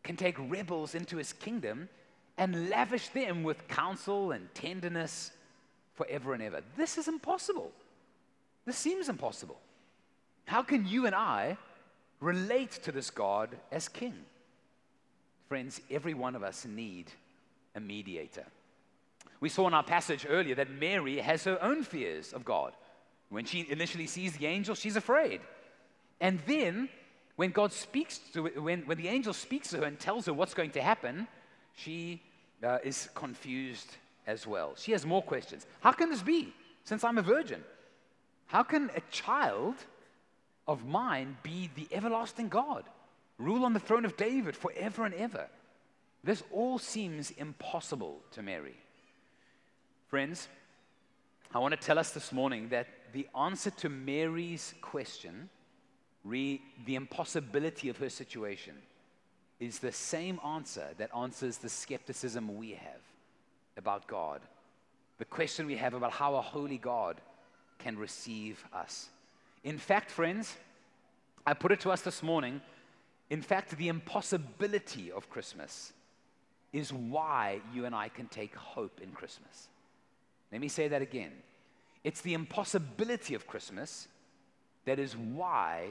can 0.02 0.16
take 0.16 0.36
rebels 0.50 0.96
into 0.96 1.18
his 1.18 1.34
kingdom 1.34 1.88
and 2.40 2.72
lavish 2.72 3.10
them 3.10 3.44
with 3.44 3.68
counsel 3.68 4.32
and 4.32 4.52
tenderness 4.56 5.30
forever 5.94 6.34
and 6.34 6.42
ever. 6.42 6.62
This 6.76 6.98
is 6.98 7.08
impossible. 7.08 7.72
This 8.66 8.76
seems 8.76 9.10
impossible. 9.10 9.60
How 10.46 10.64
can 10.64 10.88
you 10.88 11.06
and 11.06 11.14
I 11.14 11.58
relate 12.20 12.72
to 12.86 12.92
this 12.92 13.12
God 13.12 13.56
as 13.72 13.88
king? 13.88 14.16
Friends, 15.48 15.80
every 15.92 16.16
one 16.16 16.36
of 16.36 16.42
us 16.42 16.66
need 16.66 17.12
a 17.76 17.80
mediator. 17.80 18.48
We 19.40 19.50
saw 19.50 19.68
in 19.68 19.74
our 19.74 19.84
passage 19.84 20.26
earlier 20.30 20.56
that 20.56 20.72
Mary 20.72 21.18
has 21.20 21.44
her 21.44 21.62
own 21.62 21.84
fears 21.84 22.34
of 22.34 22.46
God. 22.46 22.74
When 23.30 23.46
she 23.46 23.68
initially 23.70 24.08
sees 24.08 24.38
the 24.38 24.46
angel, 24.46 24.76
she's 24.76 24.96
afraid. 24.96 25.42
And 26.22 26.40
then 26.46 26.90
when 27.36 27.52
God 27.52 27.74
speaks 27.74 28.20
to 28.34 28.44
when, 28.44 28.82
when 28.82 28.98
the 28.98 29.08
angel 29.08 29.34
speaks 29.34 29.70
to 29.70 29.78
her 29.78 29.86
and 29.86 30.00
tells 30.00 30.28
her 30.28 30.34
what's 30.34 30.54
going 30.54 30.72
to 30.72 30.82
happen, 30.82 31.28
she 31.76 32.22
uh, 32.64 32.78
is 32.84 33.10
confused 33.16 33.98
as 34.28 34.48
well. 34.48 34.74
She 34.78 34.92
has 34.92 35.06
more 35.06 35.22
questions. 35.22 35.66
How 35.82 35.92
can 35.92 36.10
this 36.10 36.22
be 36.22 36.54
since 36.84 37.04
I'm 37.04 37.18
a 37.18 37.24
virgin? 37.24 37.64
How 38.46 38.64
can 38.64 38.92
a 38.96 39.02
child 39.12 39.76
of 40.68 40.86
mine 40.86 41.38
be 41.44 41.70
the 41.76 41.88
everlasting 41.92 42.50
God, 42.50 42.84
rule 43.38 43.66
on 43.66 43.74
the 43.74 43.80
throne 43.80 44.06
of 44.06 44.16
David 44.16 44.56
forever 44.56 45.06
and 45.06 45.14
ever? 45.16 45.48
This 46.24 46.44
all 46.52 46.80
seems 46.80 47.32
impossible 47.32 48.22
to 48.32 48.42
Mary. 48.42 48.76
Friends, 50.14 50.48
I 51.56 51.58
want 51.58 51.72
to 51.72 51.88
tell 51.88 51.98
us 51.98 52.12
this 52.12 52.32
morning 52.32 52.70
that 52.70 52.86
the 53.14 53.26
answer 53.36 53.72
to 53.72 53.90
Mary's 53.90 54.76
question 54.80 55.50
re, 56.24 56.62
the 56.86 56.94
impossibility 56.94 57.90
of 57.90 57.98
her 57.98 58.10
situation 58.10 58.76
is 59.60 59.80
the 59.80 59.92
same 59.92 60.40
answer 60.46 60.86
that 61.00 61.10
answers 61.18 61.58
the 61.58 61.68
skepticism 61.68 62.60
we 62.60 62.74
have 62.74 63.02
about 63.76 64.06
God. 64.06 64.42
The 65.18 65.26
question 65.26 65.66
we 65.66 65.78
have 65.78 65.96
about 65.96 66.12
how 66.12 66.36
a 66.36 66.42
holy 66.42 66.78
God 66.78 67.20
can 67.80 67.98
receive 67.98 68.64
us. 68.72 69.10
In 69.64 69.80
fact, 69.80 70.12
friends, 70.12 70.56
I 71.44 71.56
put 71.56 71.72
it 71.72 71.80
to 71.80 71.90
us 71.90 72.02
this 72.02 72.22
morning. 72.22 72.62
In 73.32 73.42
fact, 73.42 73.76
the 73.76 73.88
impossibility 73.88 75.12
of 75.12 75.32
Christmas 75.32 75.92
is 76.72 76.94
why 76.94 77.62
you 77.74 77.86
and 77.86 77.96
I 77.96 78.10
can 78.10 78.28
take 78.28 78.54
hope 78.54 79.02
in 79.02 79.10
Christmas. 79.10 79.70
Let 80.54 80.62
me 80.62 80.68
say 80.70 80.88
that 80.88 81.02
again. 81.02 81.32
It's 82.04 82.22
the 82.22 82.36
impossibility 82.36 83.34
of 83.34 83.48
Christmas 83.48 84.08
that 84.86 85.00
is 85.00 85.18
why 85.18 85.88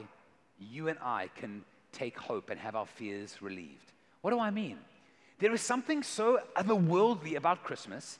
you 0.57 0.87
and 0.87 0.97
I 1.03 1.29
can 1.35 1.65
take 1.91 2.17
hope 2.17 2.49
and 2.49 2.59
have 2.59 2.75
our 2.75 2.85
fears 2.85 3.41
relieved. 3.41 3.91
What 4.21 4.31
do 4.31 4.39
I 4.39 4.51
mean? 4.51 4.77
There 5.39 5.53
is 5.53 5.61
something 5.61 6.01
so 6.01 6.39
otherworldly 6.55 7.35
about 7.35 7.63
Christmas 7.63 8.19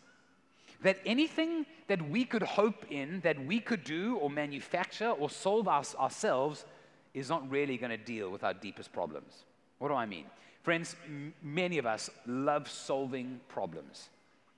that 0.81 0.97
anything 1.05 1.65
that 1.87 2.09
we 2.09 2.25
could 2.25 2.43
hope 2.43 2.91
in, 2.91 3.21
that 3.21 3.43
we 3.45 3.61
could 3.61 3.85
do 3.85 4.17
or 4.17 4.29
manufacture 4.29 5.11
or 5.11 5.29
solve 5.29 5.69
us, 5.69 5.95
ourselves, 5.95 6.65
is 7.13 7.29
not 7.29 7.49
really 7.49 7.77
going 7.77 7.91
to 7.91 7.97
deal 7.97 8.29
with 8.29 8.43
our 8.43 8.53
deepest 8.53 8.91
problems. 8.91 9.45
What 9.79 9.87
do 9.87 9.93
I 9.93 10.05
mean? 10.05 10.25
Friends, 10.61 10.97
m- 11.05 11.33
many 11.41 11.77
of 11.77 11.85
us 11.85 12.09
love 12.25 12.69
solving 12.69 13.39
problems. 13.47 14.09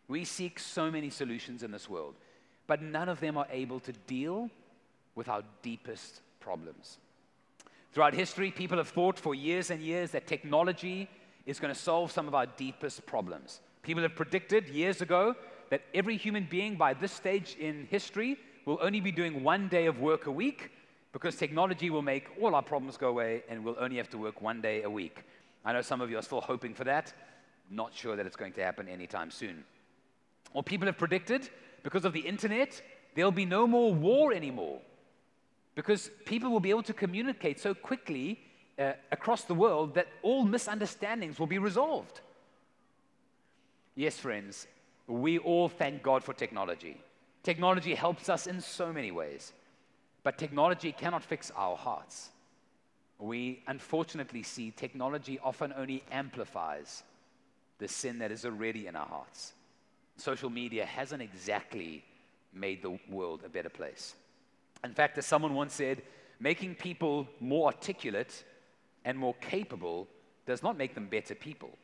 We 0.08 0.24
seek 0.24 0.60
so 0.60 0.91
many 0.91 1.10
solutions 1.10 1.63
in 1.63 1.72
this 1.72 1.89
world, 1.89 2.15
but 2.68 2.82
none 2.82 3.10
of 3.10 3.20
them 3.20 3.38
are 3.38 3.48
able 3.52 3.80
to 3.82 3.91
deal 3.91 4.50
with 5.15 5.30
our 5.30 5.44
deepest 5.62 6.22
problems. 6.39 6.98
Throughout 7.94 8.13
history, 8.13 8.52
people 8.52 8.78
have 8.78 8.89
thought 8.89 9.18
for 9.18 9.34
years 9.34 9.72
and 9.72 9.82
years 9.82 10.12
that 10.12 10.28
technology 10.28 11.10
is 11.46 11.60
going 11.60 11.74
to 11.74 11.80
solve 11.80 12.12
some 12.12 12.28
of 12.28 12.36
our 12.36 12.46
deepest 12.46 13.06
problems. 13.06 13.62
People 13.84 14.04
have 14.04 14.15
predicted 14.15 14.68
years 14.68 15.02
ago 15.02 15.36
that 15.70 15.82
every 15.94 16.18
human 16.18 16.48
being 16.50 16.76
by 16.76 16.94
this 16.94 17.12
stage 17.12 17.56
in 17.60 17.88
history 17.89 18.38
will 18.65 18.80
only 18.82 19.00
be 19.00 19.12
doing 19.12 19.44
one 19.44 19.68
day 19.68 19.86
of 19.86 20.00
work 20.00 20.26
a 20.26 20.32
week 20.32 20.72
because 21.13 21.36
technology 21.36 21.89
will 21.89 22.02
make 22.02 22.28
all 22.41 22.56
our 22.56 22.62
problems 22.62 22.98
go 22.98 23.10
away 23.10 23.44
and 23.48 23.63
we'll 23.63 23.78
only 23.80 23.98
have 23.98 24.10
to 24.10 24.18
work 24.18 24.41
one 24.41 24.60
day 24.60 24.84
a 24.84 24.89
week. 24.89 25.24
I 25.63 25.72
know 25.72 25.82
some 25.82 26.02
of 26.02 26.10
you 26.10 26.18
are 26.18 26.22
still 26.22 26.41
hoping 26.41 26.74
for 26.74 26.84
that. 26.84 27.13
Not 27.70 27.94
sure 27.94 28.15
that 28.15 28.26
it's 28.26 28.36
going 28.36 28.54
to 28.54 28.63
happen 28.63 28.88
anytime 28.88 29.32
soon. 29.32 29.63
Or 30.56 30.63
people 30.63 30.88
have 30.88 30.98
predicted 30.98 31.48
because 31.84 32.06
of 32.06 32.13
the 32.13 32.26
internet, 32.34 32.82
there'll 33.13 33.39
be 33.44 33.46
no 33.46 33.68
more 33.68 33.94
war 33.94 34.34
anymore. 34.34 34.80
because 35.76 36.10
people 36.26 36.50
will 36.50 36.62
be 36.62 36.70
able 36.70 36.84
to 36.84 36.94
communicate 36.94 37.60
so 37.60 37.74
quickly 37.74 38.39
uh, 38.80 38.94
across 39.12 39.44
the 39.44 39.54
world 39.54 39.94
that 39.96 40.08
all 40.24 40.44
misunderstandings 40.46 41.38
will 41.38 41.48
be 41.48 41.60
resolved. 41.60 42.22
Yes, 43.94 44.18
friends, 44.18 44.68
we 45.08 45.38
all 45.38 45.70
thank 45.70 46.02
God 46.02 46.24
for 46.24 46.34
technology. 46.34 46.98
Technology 47.44 47.94
helps 47.94 48.30
us 48.30 48.48
in 48.48 48.60
so 48.62 48.91
many 48.91 49.12
ways, 49.12 49.54
but 50.24 50.38
technology 50.38 50.91
cannot 50.91 51.24
fix 51.24 51.52
our 51.56 51.76
hearts. 51.76 52.30
We 53.20 53.62
unfortunately 53.68 54.44
see 54.44 54.72
technology 54.72 55.39
often 55.44 55.74
only 55.78 56.04
amplifies 56.12 57.04
the 57.78 57.88
sin 57.88 58.20
that 58.20 58.32
is 58.32 58.46
already 58.46 58.88
in 58.88 58.96
our 58.96 59.06
hearts. 59.06 59.54
Social 60.17 60.49
media 60.49 60.86
hasn't 60.86 61.21
exactly 61.21 62.04
made 62.54 62.82
the 62.82 62.97
world 63.10 63.41
a 63.45 63.49
better 63.49 63.69
place. 63.69 64.15
In 64.84 64.93
fact, 64.93 65.17
as 65.17 65.25
someone 65.25 65.54
once 65.54 65.73
said, 65.73 66.01
making 66.39 66.75
people 66.75 67.28
more 67.39 67.67
articulate 67.67 68.43
and 69.04 69.17
more 69.17 69.36
capable 69.41 70.08
does 70.45 70.63
not 70.63 70.78
make 70.78 70.95
them 70.95 71.08
better 71.08 71.36
people. 71.36 71.78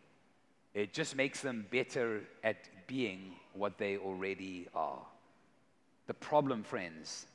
It 0.74 0.94
just 0.94 1.16
makes 1.16 1.42
them 1.42 1.66
better 1.72 2.22
at 2.44 2.70
being 2.88 3.34
what 3.54 3.78
they 3.78 3.98
already 3.98 4.68
are. 4.74 5.00
The 6.08 6.14
problem, 6.14 6.64
friends, 6.64 7.26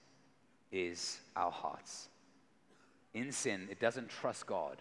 is 0.72 1.18
our 1.35 1.50
hearts. 1.50 2.09
In 3.14 3.32
sin, 3.32 3.68
it 3.70 3.80
doesn't 3.80 4.09
trust 4.09 4.46
God. 4.46 4.76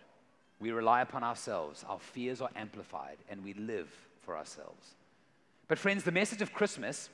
We 0.60 0.72
rely 0.72 1.02
upon 1.02 1.24
ourselves. 1.24 1.84
Our 1.88 2.00
fears 2.00 2.42
are 2.42 2.50
amplified, 2.56 3.18
and 3.30 3.44
we 3.44 3.54
live 3.54 3.90
for 4.22 4.38
ourselves. 4.38 4.96
But, 5.68 5.80
friends, 5.80 6.04
the 6.04 6.12
message 6.12 6.42
of 6.42 6.54
Christmas 6.54 7.10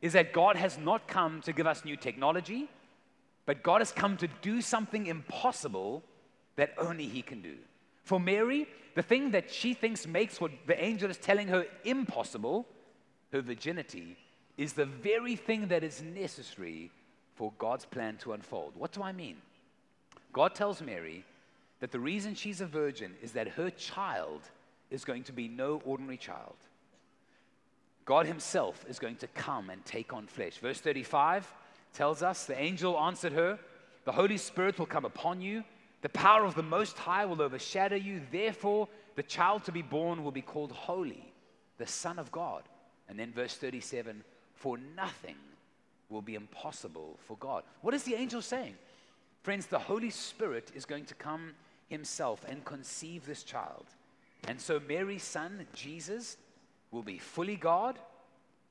is 0.00 0.14
that 0.14 0.32
God 0.32 0.56
has 0.56 0.78
not 0.78 1.06
come 1.06 1.40
to 1.42 1.52
give 1.52 1.66
us 1.66 1.84
new 1.84 1.96
technology, 1.96 2.68
but 3.46 3.62
God 3.62 3.80
has 3.80 3.92
come 3.92 4.16
to 4.18 4.28
do 4.42 4.62
something 4.62 5.06
impossible 5.06 6.02
that 6.56 6.74
only 6.78 7.06
He 7.06 7.22
can 7.22 7.42
do. 7.42 7.56
For 8.04 8.18
Mary, 8.18 8.66
the 8.94 9.02
thing 9.02 9.30
that 9.32 9.50
she 9.50 9.74
thinks 9.74 10.06
makes 10.06 10.40
what 10.40 10.52
the 10.66 10.82
angel 10.82 11.10
is 11.10 11.16
telling 11.16 11.48
her 11.48 11.66
impossible, 11.84 12.66
her 13.32 13.42
virginity, 13.42 14.16
is 14.56 14.72
the 14.72 14.86
very 14.86 15.36
thing 15.36 15.68
that 15.68 15.84
is 15.84 16.02
necessary 16.02 16.90
for 17.34 17.52
God's 17.58 17.84
plan 17.84 18.16
to 18.18 18.32
unfold. 18.32 18.72
What 18.76 18.92
do 18.92 19.02
I 19.02 19.12
mean? 19.12 19.36
God 20.32 20.54
tells 20.54 20.82
Mary 20.82 21.24
that 21.80 21.92
the 21.92 22.00
reason 22.00 22.34
she's 22.34 22.60
a 22.60 22.66
virgin 22.66 23.14
is 23.22 23.32
that 23.32 23.48
her 23.48 23.70
child 23.70 24.42
is 24.90 25.04
going 25.04 25.24
to 25.24 25.32
be 25.32 25.48
no 25.48 25.80
ordinary 25.84 26.16
child. 26.16 26.56
God 28.04 28.26
Himself 28.26 28.84
is 28.88 28.98
going 28.98 29.16
to 29.16 29.26
come 29.28 29.70
and 29.70 29.84
take 29.84 30.12
on 30.12 30.26
flesh. 30.26 30.58
Verse 30.58 30.80
35 30.80 31.52
tells 31.92 32.22
us 32.22 32.46
the 32.46 32.60
angel 32.60 32.98
answered 32.98 33.32
her, 33.32 33.58
The 34.04 34.12
Holy 34.12 34.36
Spirit 34.36 34.78
will 34.78 34.86
come 34.86 35.04
upon 35.04 35.40
you, 35.40 35.64
the 36.02 36.08
power 36.08 36.44
of 36.44 36.54
the 36.54 36.62
Most 36.62 36.96
High 36.98 37.26
will 37.26 37.42
overshadow 37.42 37.96
you. 37.96 38.20
Therefore, 38.30 38.88
the 39.16 39.22
child 39.22 39.64
to 39.64 39.72
be 39.72 39.82
born 39.82 40.24
will 40.24 40.32
be 40.32 40.40
called 40.40 40.72
Holy, 40.72 41.32
the 41.78 41.86
Son 41.86 42.18
of 42.18 42.32
God. 42.32 42.62
And 43.08 43.18
then 43.18 43.32
verse 43.32 43.56
37 43.56 44.24
For 44.54 44.78
nothing 44.96 45.36
will 46.08 46.22
be 46.22 46.34
impossible 46.34 47.18
for 47.26 47.36
God. 47.36 47.64
What 47.82 47.94
is 47.94 48.04
the 48.04 48.14
angel 48.14 48.40
saying? 48.40 48.74
Friends, 49.42 49.66
the 49.66 49.78
Holy 49.78 50.10
Spirit 50.10 50.70
is 50.74 50.84
going 50.84 51.04
to 51.06 51.14
come 51.14 51.52
Himself 51.88 52.44
and 52.48 52.64
conceive 52.64 53.26
this 53.26 53.42
child. 53.42 53.86
And 54.48 54.60
so 54.60 54.80
Mary's 54.88 55.22
son, 55.22 55.66
Jesus, 55.74 56.38
will 56.90 57.02
be 57.02 57.18
fully 57.18 57.56
God 57.56 57.98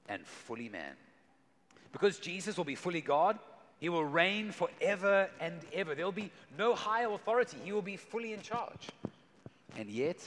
and 0.08 0.25
fully 0.25 0.69
man. 0.69 0.93
Because 1.91 2.19
Jesus 2.19 2.58
will 2.58 2.65
be 2.65 2.75
fully 2.75 3.01
God, 3.01 3.39
he 3.79 3.89
will 3.89 4.03
reign 4.03 4.51
forever 4.51 5.29
and 5.39 5.60
ever. 5.73 5.95
There 5.95 6.05
will 6.05 6.12
be 6.12 6.32
no 6.58 6.75
higher 6.75 7.10
authority. 7.12 7.58
He 7.63 7.71
will 7.71 7.82
be 7.82 7.97
fully 7.97 8.34
in 8.34 8.41
charge. 8.41 8.89
And 9.77 9.89
yet, 9.89 10.17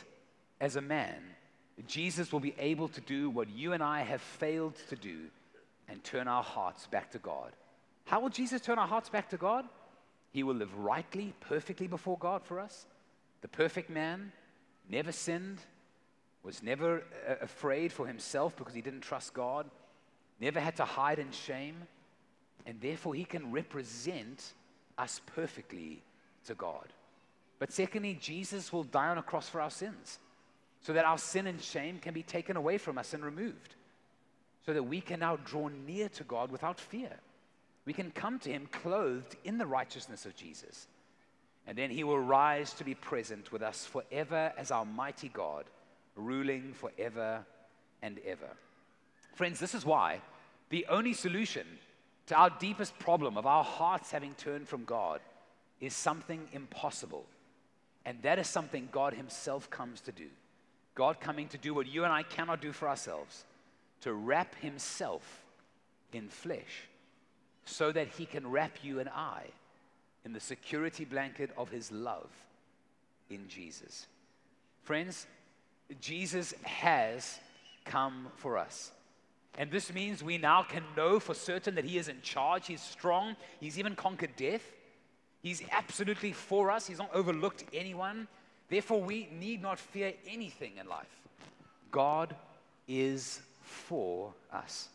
as 0.61 0.77
a 0.77 0.81
man, 0.81 1.19
Jesus 1.87 2.33
will 2.33 2.41
be 2.41 2.55
able 2.59 2.89
to 2.89 3.01
do 3.01 3.29
what 3.29 3.51
you 3.51 3.73
and 3.73 3.83
I 3.83 4.03
have 4.03 4.21
failed 4.21 4.75
to 4.89 4.97
do 4.97 5.19
and 5.89 6.03
turn 6.03 6.29
our 6.29 6.43
hearts 6.43 6.87
back 6.87 7.11
to 7.13 7.19
God. 7.19 7.53
How 8.07 8.21
will 8.21 8.31
Jesus 8.31 8.61
turn 8.61 8.79
our 8.79 8.87
hearts 8.87 9.09
back 9.09 9.29
to 9.31 9.37
God? 9.37 9.67
He 10.33 10.43
will 10.43 10.55
live 10.55 10.75
rightly, 10.79 11.35
perfectly 11.41 11.87
before 11.87 12.17
God 12.19 12.43
for 12.45 12.59
us. 12.59 12.87
The 13.43 13.49
perfect 13.49 13.91
man, 13.91 14.33
never 14.89 15.13
sinned, 15.13 15.59
was 16.43 16.63
never 16.63 17.05
uh, 17.29 17.35
afraid 17.41 17.93
for 17.93 18.07
himself 18.07 18.57
because 18.57 18.75
he 18.75 18.83
didn't 18.83 19.01
trust 19.01 19.33
God, 19.33 19.67
never 20.41 20.61
had 20.61 20.77
to 20.77 20.85
hide 20.85 21.19
in 21.19 21.31
shame, 21.31 21.77
and 22.67 22.81
therefore 22.81 23.15
he 23.15 23.25
can 23.25 23.53
represent 23.53 24.53
us 24.99 25.21
perfectly 25.35 26.03
to 26.47 26.55
God. 26.55 26.93
But 27.59 27.73
secondly, 27.73 28.19
Jesus 28.21 28.73
will 28.73 28.85
die 28.85 29.09
on 29.09 29.19
a 29.19 29.23
cross 29.23 29.49
for 29.49 29.61
our 29.61 29.71
sins 29.71 30.19
so 30.81 30.93
that 30.93 31.05
our 31.05 31.19
sin 31.19 31.47
and 31.47 31.63
shame 31.63 31.99
can 31.99 32.13
be 32.13 32.25
taken 32.25 32.57
away 32.57 32.77
from 32.77 32.99
us 32.99 33.15
and 33.15 33.25
removed, 33.25 33.77
so 34.67 34.73
that 34.73 34.83
we 34.83 35.01
can 35.01 35.21
now 35.21 35.37
draw 35.45 35.69
near 35.69 36.09
to 36.09 36.25
God 36.25 36.51
without 36.51 36.81
fear. 36.81 37.21
We 37.85 37.93
can 37.93 38.11
come 38.11 38.39
to 38.41 38.51
him 38.51 38.69
clothed 38.71 39.37
in 39.45 39.59
the 39.59 39.67
righteousness 39.67 40.27
of 40.27 40.37
Jesus. 40.37 40.89
And 41.67 41.79
then 41.79 41.91
he 41.91 42.03
will 42.03 42.19
rise 42.19 42.73
to 42.75 42.85
be 42.85 42.95
present 42.95 43.53
with 43.53 43.63
us 43.63 43.87
forever 43.87 44.53
as 44.59 44.73
our 44.73 44.85
mighty 44.85 45.29
God 45.29 45.65
ruling 46.17 46.73
forever 46.73 47.45
and 48.03 48.19
ever. 48.27 48.51
Friends, 49.35 49.59
this 49.59 49.75
is 49.75 49.85
why 49.85 50.21
the 50.71 50.87
only 50.89 51.15
solution 51.15 51.67
to 52.27 52.35
our 52.35 52.51
deepest 52.51 52.99
problem 52.99 53.37
of 53.37 53.47
our 53.47 53.65
hearts 53.65 54.11
having 54.11 54.35
turned 54.35 54.69
from 54.69 54.85
God 54.85 55.21
is 55.81 55.95
something 55.95 56.49
impossible. 56.53 57.27
And 58.05 58.21
that 58.23 58.39
is 58.39 58.49
something 58.49 58.89
God 58.91 59.15
Himself 59.15 59.71
comes 59.71 60.01
to 60.03 60.13
do. 60.13 60.29
God 60.95 61.21
coming 61.21 61.49
to 61.49 61.59
do 61.59 61.75
what 61.75 61.87
you 61.87 62.05
and 62.05 62.13
I 62.13 62.23
cannot 62.23 62.61
do 62.61 62.73
for 62.73 62.89
ourselves, 62.89 63.45
to 64.03 64.13
wrap 64.13 64.55
Himself 64.57 65.43
in 66.13 66.29
flesh 66.29 66.89
so 67.65 67.93
that 67.93 68.09
He 68.09 68.27
can 68.27 68.51
wrap 68.51 68.79
you 68.83 69.01
and 69.01 69.09
I 69.09 69.45
in 70.25 70.33
the 70.33 70.41
security 70.41 71.05
blanket 71.05 71.51
of 71.57 71.71
His 71.71 71.91
love 71.91 72.31
in 73.31 73.49
Jesus. 73.49 74.07
Friends, 74.83 75.27
Jesus 76.01 76.55
has 76.63 77.39
come 77.85 78.29
for 78.37 78.59
us. 78.59 78.93
And 79.59 79.71
this 79.71 79.93
means 79.93 80.23
we 80.23 80.39
now 80.39 80.63
can 80.63 80.83
know 80.97 81.21
for 81.21 81.35
certain 81.35 81.75
that 81.75 81.85
He 81.85 81.99
is 81.99 82.09
in 82.09 82.23
charge. 82.23 82.67
He's 82.67 82.81
strong. 82.81 83.37
He's 83.61 83.79
even 83.79 83.95
conquered 83.95 84.35
death. 84.37 84.63
He's 85.43 85.63
absolutely 85.71 86.33
for 86.33 86.71
us. 86.71 86.87
He's 86.87 86.99
not 86.99 87.11
overlooked 87.13 87.65
anyone. 87.73 88.29
Therefore, 88.69 89.03
we 89.03 89.29
need 89.39 89.61
not 89.61 89.79
fear 89.79 90.15
anything 90.27 90.79
in 90.79 90.89
life. 90.89 91.11
God 91.91 92.35
is 92.89 93.43
for 93.61 94.33
us. 94.53 94.89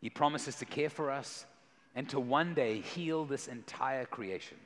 He 0.00 0.10
promises 0.10 0.56
to 0.56 0.64
care 0.64 0.90
for 0.90 1.10
us 1.10 1.46
and 1.94 2.08
to 2.10 2.20
one 2.20 2.54
day 2.54 2.80
heal 2.80 3.24
this 3.24 3.48
entire 3.48 4.04
creation. 4.04 4.58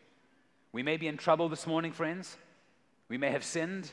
We 0.72 0.83
may 0.83 0.96
be 0.96 1.07
in 1.07 1.16
trouble 1.16 1.48
this 1.48 1.66
morning, 1.66 1.92
friends. 1.92 2.37
We 3.09 3.18
may 3.18 3.31
have 3.31 3.44
sinned. 3.44 3.90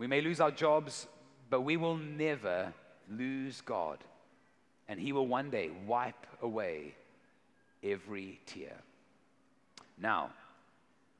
We 0.00 0.06
may 0.06 0.22
lose 0.22 0.40
our 0.40 0.50
jobs, 0.50 1.06
but 1.50 1.60
we 1.60 1.76
will 1.76 1.98
never 1.98 2.72
lose 3.10 3.60
God. 3.60 3.98
And 4.88 4.98
He 4.98 5.12
will 5.12 5.26
one 5.26 5.50
day 5.50 5.70
wipe 5.86 6.26
away 6.40 6.94
every 7.84 8.40
tear. 8.46 8.78
Now, 10.00 10.30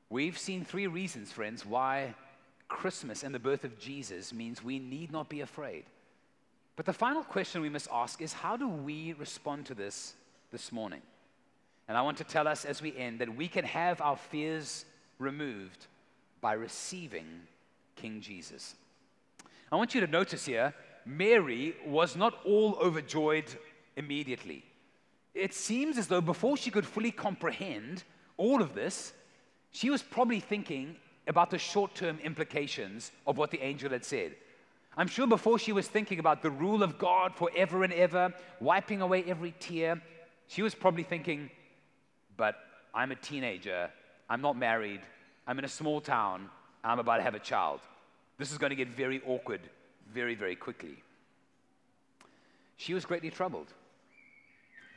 we've 0.09 0.35
seen 0.35 0.65
three 0.65 0.87
reasons, 0.87 1.31
friends, 1.31 1.63
why 1.63 2.15
Christmas 2.69 3.21
and 3.21 3.35
the 3.35 3.39
birth 3.39 3.65
of 3.65 3.77
Jesus 3.77 4.33
means 4.33 4.63
we 4.63 4.79
need 4.79 5.11
not 5.11 5.29
be 5.29 5.41
afraid. 5.41 5.83
But 6.75 6.87
the 6.87 6.93
final 6.93 7.23
question 7.23 7.61
we 7.61 7.69
must 7.69 7.87
ask 7.93 8.19
is 8.19 8.33
how 8.33 8.57
do 8.57 8.67
we 8.67 9.13
respond 9.13 9.67
to 9.67 9.75
this 9.75 10.15
this 10.51 10.71
morning? 10.71 11.03
And 11.87 11.95
I 11.95 12.01
want 12.01 12.17
to 12.17 12.23
tell 12.23 12.47
us 12.47 12.65
as 12.65 12.81
we 12.81 12.97
end 12.97 13.19
that 13.19 13.35
we 13.35 13.47
can 13.47 13.63
have 13.63 14.01
our 14.01 14.17
fears 14.17 14.85
removed 15.19 15.85
by 16.41 16.53
receiving 16.53 17.27
King 18.01 18.19
Jesus. 18.19 18.75
I 19.71 19.75
want 19.75 19.93
you 19.93 20.01
to 20.01 20.07
notice 20.07 20.45
here, 20.45 20.73
Mary 21.05 21.75
was 21.85 22.15
not 22.15 22.33
all 22.45 22.75
overjoyed 22.81 23.45
immediately. 23.95 24.65
It 25.33 25.53
seems 25.53 25.97
as 25.97 26.07
though 26.07 26.21
before 26.21 26.57
she 26.57 26.71
could 26.71 26.85
fully 26.85 27.11
comprehend 27.11 28.03
all 28.37 28.61
of 28.61 28.73
this, 28.73 29.13
she 29.71 29.89
was 29.89 30.01
probably 30.01 30.39
thinking 30.39 30.95
about 31.27 31.51
the 31.51 31.57
short 31.57 31.93
term 31.93 32.17
implications 32.23 33.11
of 33.27 33.37
what 33.37 33.51
the 33.51 33.61
angel 33.61 33.91
had 33.91 34.03
said. 34.03 34.35
I'm 34.97 35.07
sure 35.07 35.27
before 35.27 35.59
she 35.59 35.71
was 35.71 35.87
thinking 35.87 36.19
about 36.19 36.41
the 36.41 36.49
rule 36.49 36.83
of 36.83 36.97
God 36.97 37.35
forever 37.35 37.83
and 37.83 37.93
ever, 37.93 38.33
wiping 38.59 39.01
away 39.01 39.23
every 39.25 39.53
tear, 39.59 40.01
she 40.47 40.63
was 40.63 40.75
probably 40.75 41.03
thinking, 41.03 41.49
but 42.35 42.55
I'm 42.93 43.11
a 43.11 43.15
teenager, 43.15 43.89
I'm 44.27 44.41
not 44.41 44.57
married, 44.57 45.01
I'm 45.47 45.59
in 45.59 45.65
a 45.65 45.69
small 45.69 46.01
town, 46.01 46.49
I'm 46.83 46.99
about 46.99 47.17
to 47.17 47.23
have 47.23 47.35
a 47.35 47.39
child. 47.39 47.79
This 48.41 48.51
is 48.51 48.57
going 48.57 48.71
to 48.71 48.75
get 48.75 48.87
very 48.87 49.21
awkward 49.27 49.61
very, 50.11 50.33
very 50.33 50.55
quickly. 50.55 50.97
She 52.75 52.95
was 52.95 53.05
greatly 53.05 53.29
troubled. 53.29 53.67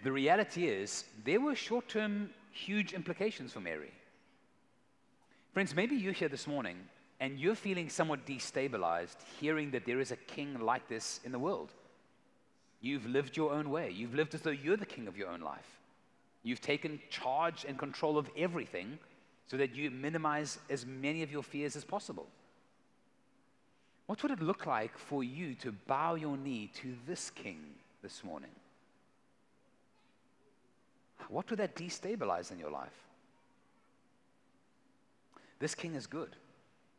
The 0.02 0.10
reality 0.10 0.66
is, 0.66 1.04
there 1.26 1.42
were 1.42 1.54
short 1.54 1.86
term 1.86 2.30
huge 2.52 2.94
implications 2.94 3.52
for 3.52 3.60
Mary. 3.60 3.92
Friends, 5.52 5.76
maybe 5.76 5.94
you're 5.94 6.14
here 6.14 6.30
this 6.30 6.46
morning 6.46 6.78
and 7.20 7.38
you're 7.38 7.54
feeling 7.54 7.90
somewhat 7.90 8.24
destabilized 8.24 9.16
hearing 9.38 9.70
that 9.72 9.84
there 9.84 10.00
is 10.00 10.10
a 10.10 10.16
king 10.16 10.58
like 10.60 10.88
this 10.88 11.20
in 11.22 11.30
the 11.30 11.38
world. 11.38 11.74
You've 12.80 13.04
lived 13.04 13.36
your 13.36 13.52
own 13.52 13.68
way. 13.68 13.90
You've 13.90 14.14
lived 14.14 14.34
as 14.34 14.40
though 14.40 14.52
you're 14.52 14.78
the 14.78 14.86
king 14.86 15.06
of 15.06 15.18
your 15.18 15.28
own 15.28 15.42
life. 15.42 15.80
You've 16.44 16.62
taken 16.62 16.98
charge 17.10 17.66
and 17.68 17.78
control 17.78 18.16
of 18.16 18.30
everything 18.38 18.98
so 19.46 19.58
that 19.58 19.74
you 19.74 19.90
minimize 19.90 20.60
as 20.70 20.86
many 20.86 21.22
of 21.22 21.30
your 21.30 21.42
fears 21.42 21.76
as 21.76 21.84
possible. 21.84 22.26
What 24.06 24.22
would 24.22 24.32
it 24.32 24.42
look 24.42 24.66
like 24.66 24.96
for 24.98 25.24
you 25.24 25.54
to 25.56 25.72
bow 25.72 26.14
your 26.14 26.36
knee 26.36 26.70
to 26.82 26.94
this 27.06 27.30
king 27.30 27.60
this 28.02 28.22
morning? 28.22 28.50
What 31.28 31.48
would 31.48 31.58
that 31.58 31.74
destabilize 31.74 32.52
in 32.52 32.58
your 32.58 32.70
life? 32.70 32.92
This 35.58 35.74
king 35.74 35.94
is 35.94 36.06
good. 36.06 36.36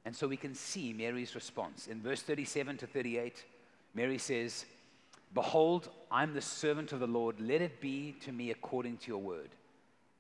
And 0.06 0.16
so 0.16 0.28
we 0.28 0.38
can 0.38 0.56
see 0.56 0.94
Mary's 0.94 1.36
response. 1.36 1.88
In 1.88 2.02
verse 2.02 2.22
37 2.22 2.78
to 2.78 2.88
38, 2.88 3.44
Mary 3.94 4.18
says, 4.18 4.66
Behold, 5.34 5.90
I'm 6.12 6.34
the 6.34 6.42
servant 6.42 6.92
of 6.92 7.00
the 7.00 7.08
Lord. 7.08 7.40
Let 7.40 7.62
it 7.62 7.82
be 7.82 8.16
to 8.22 8.32
me 8.32 8.52
according 8.52 8.98
to 8.98 9.08
your 9.08 9.22
word. 9.22 9.50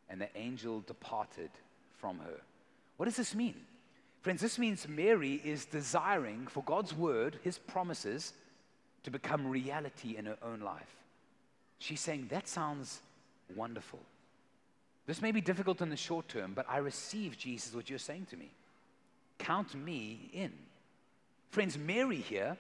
And 0.09 0.19
the 0.19 0.29
angel 0.35 0.81
departed 0.81 1.49
from 1.97 2.19
her. 2.19 2.41
What 2.97 3.05
does 3.05 3.15
this 3.15 3.33
mean? 3.33 3.55
Friends, 4.25 4.41
this 4.41 4.57
means 4.57 4.87
Mary 4.87 5.39
is 5.45 5.65
desiring 5.65 6.47
for 6.47 6.63
God's 6.63 6.95
word, 6.95 7.37
his 7.43 7.59
promises, 7.59 8.33
to 9.03 9.11
become 9.11 9.45
reality 9.45 10.17
in 10.17 10.25
her 10.25 10.39
own 10.41 10.61
life. 10.61 10.95
She's 11.77 11.99
saying, 11.99 12.29
That 12.31 12.47
sounds 12.47 13.01
wonderful. 13.55 13.99
This 15.05 15.21
may 15.21 15.31
be 15.31 15.41
difficult 15.41 15.79
in 15.79 15.91
the 15.91 15.95
short 15.95 16.27
term, 16.27 16.53
but 16.55 16.65
I 16.67 16.77
receive 16.77 17.37
Jesus, 17.37 17.75
what 17.75 17.87
you're 17.87 17.99
saying 17.99 18.25
to 18.31 18.35
me. 18.35 18.49
Count 19.37 19.75
me 19.75 20.31
in. 20.33 20.53
Friends, 21.51 21.77
Mary 21.77 22.17
here 22.17 22.57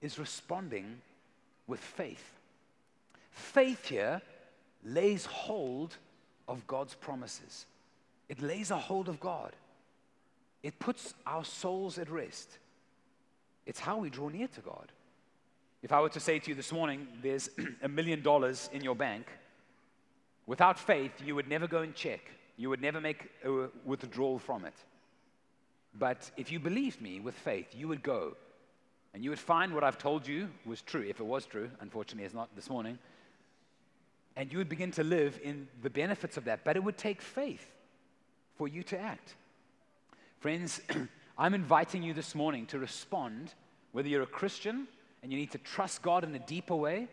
is 0.00 0.16
responding 0.16 1.00
with 1.66 1.80
faith. 1.80 2.34
Faith 3.32 3.84
here 3.86 4.22
lays 4.84 5.26
hold 5.26 5.96
of 6.46 6.64
God's 6.68 6.94
promises, 6.94 7.66
it 8.28 8.40
lays 8.40 8.70
a 8.70 8.78
hold 8.78 9.08
of 9.08 9.18
God. 9.18 9.54
It 10.64 10.78
puts 10.78 11.12
our 11.26 11.44
souls 11.44 11.98
at 11.98 12.10
rest. 12.10 12.58
It's 13.66 13.78
how 13.78 13.98
we 13.98 14.08
draw 14.08 14.30
near 14.30 14.48
to 14.48 14.60
God. 14.62 14.90
If 15.82 15.92
I 15.92 16.00
were 16.00 16.08
to 16.08 16.20
say 16.20 16.38
to 16.38 16.48
you 16.50 16.54
this 16.54 16.72
morning, 16.72 17.06
there's 17.22 17.50
a 17.82 17.88
million 17.88 18.22
dollars 18.22 18.70
in 18.72 18.82
your 18.82 18.96
bank, 18.96 19.26
without 20.46 20.78
faith, 20.78 21.12
you 21.22 21.34
would 21.34 21.48
never 21.48 21.66
go 21.66 21.82
and 21.82 21.94
check. 21.94 22.22
You 22.56 22.70
would 22.70 22.80
never 22.80 22.98
make 22.98 23.30
a 23.44 23.68
withdrawal 23.84 24.38
from 24.38 24.64
it. 24.64 24.72
But 25.98 26.30
if 26.38 26.50
you 26.50 26.58
believed 26.58 27.02
me 27.02 27.20
with 27.20 27.34
faith, 27.34 27.74
you 27.76 27.86
would 27.88 28.02
go 28.02 28.34
and 29.12 29.22
you 29.22 29.28
would 29.30 29.38
find 29.38 29.74
what 29.74 29.84
I've 29.84 29.98
told 29.98 30.26
you 30.26 30.48
was 30.64 30.80
true, 30.80 31.04
if 31.06 31.20
it 31.20 31.26
was 31.26 31.44
true. 31.44 31.70
Unfortunately, 31.80 32.24
it's 32.24 32.34
not 32.34 32.48
this 32.56 32.70
morning. 32.70 32.98
And 34.34 34.50
you 34.50 34.56
would 34.56 34.70
begin 34.70 34.92
to 34.92 35.04
live 35.04 35.38
in 35.44 35.68
the 35.82 35.90
benefits 35.90 36.38
of 36.38 36.44
that. 36.46 36.64
But 36.64 36.76
it 36.76 36.82
would 36.82 36.96
take 36.96 37.20
faith 37.20 37.70
for 38.56 38.66
you 38.66 38.82
to 38.84 38.98
act. 38.98 39.34
Friends, 40.44 40.82
I'm 41.38 41.54
inviting 41.54 42.02
you 42.02 42.12
this 42.12 42.34
morning 42.34 42.66
to 42.66 42.78
respond, 42.78 43.54
whether 43.92 44.08
you're 44.08 44.20
a 44.20 44.26
Christian 44.26 44.86
and 45.22 45.32
you 45.32 45.38
need 45.38 45.52
to 45.52 45.58
trust 45.58 46.02
God 46.02 46.22
in 46.22 46.34
a 46.34 46.38
deeper 46.38 46.76
way, 46.76 47.08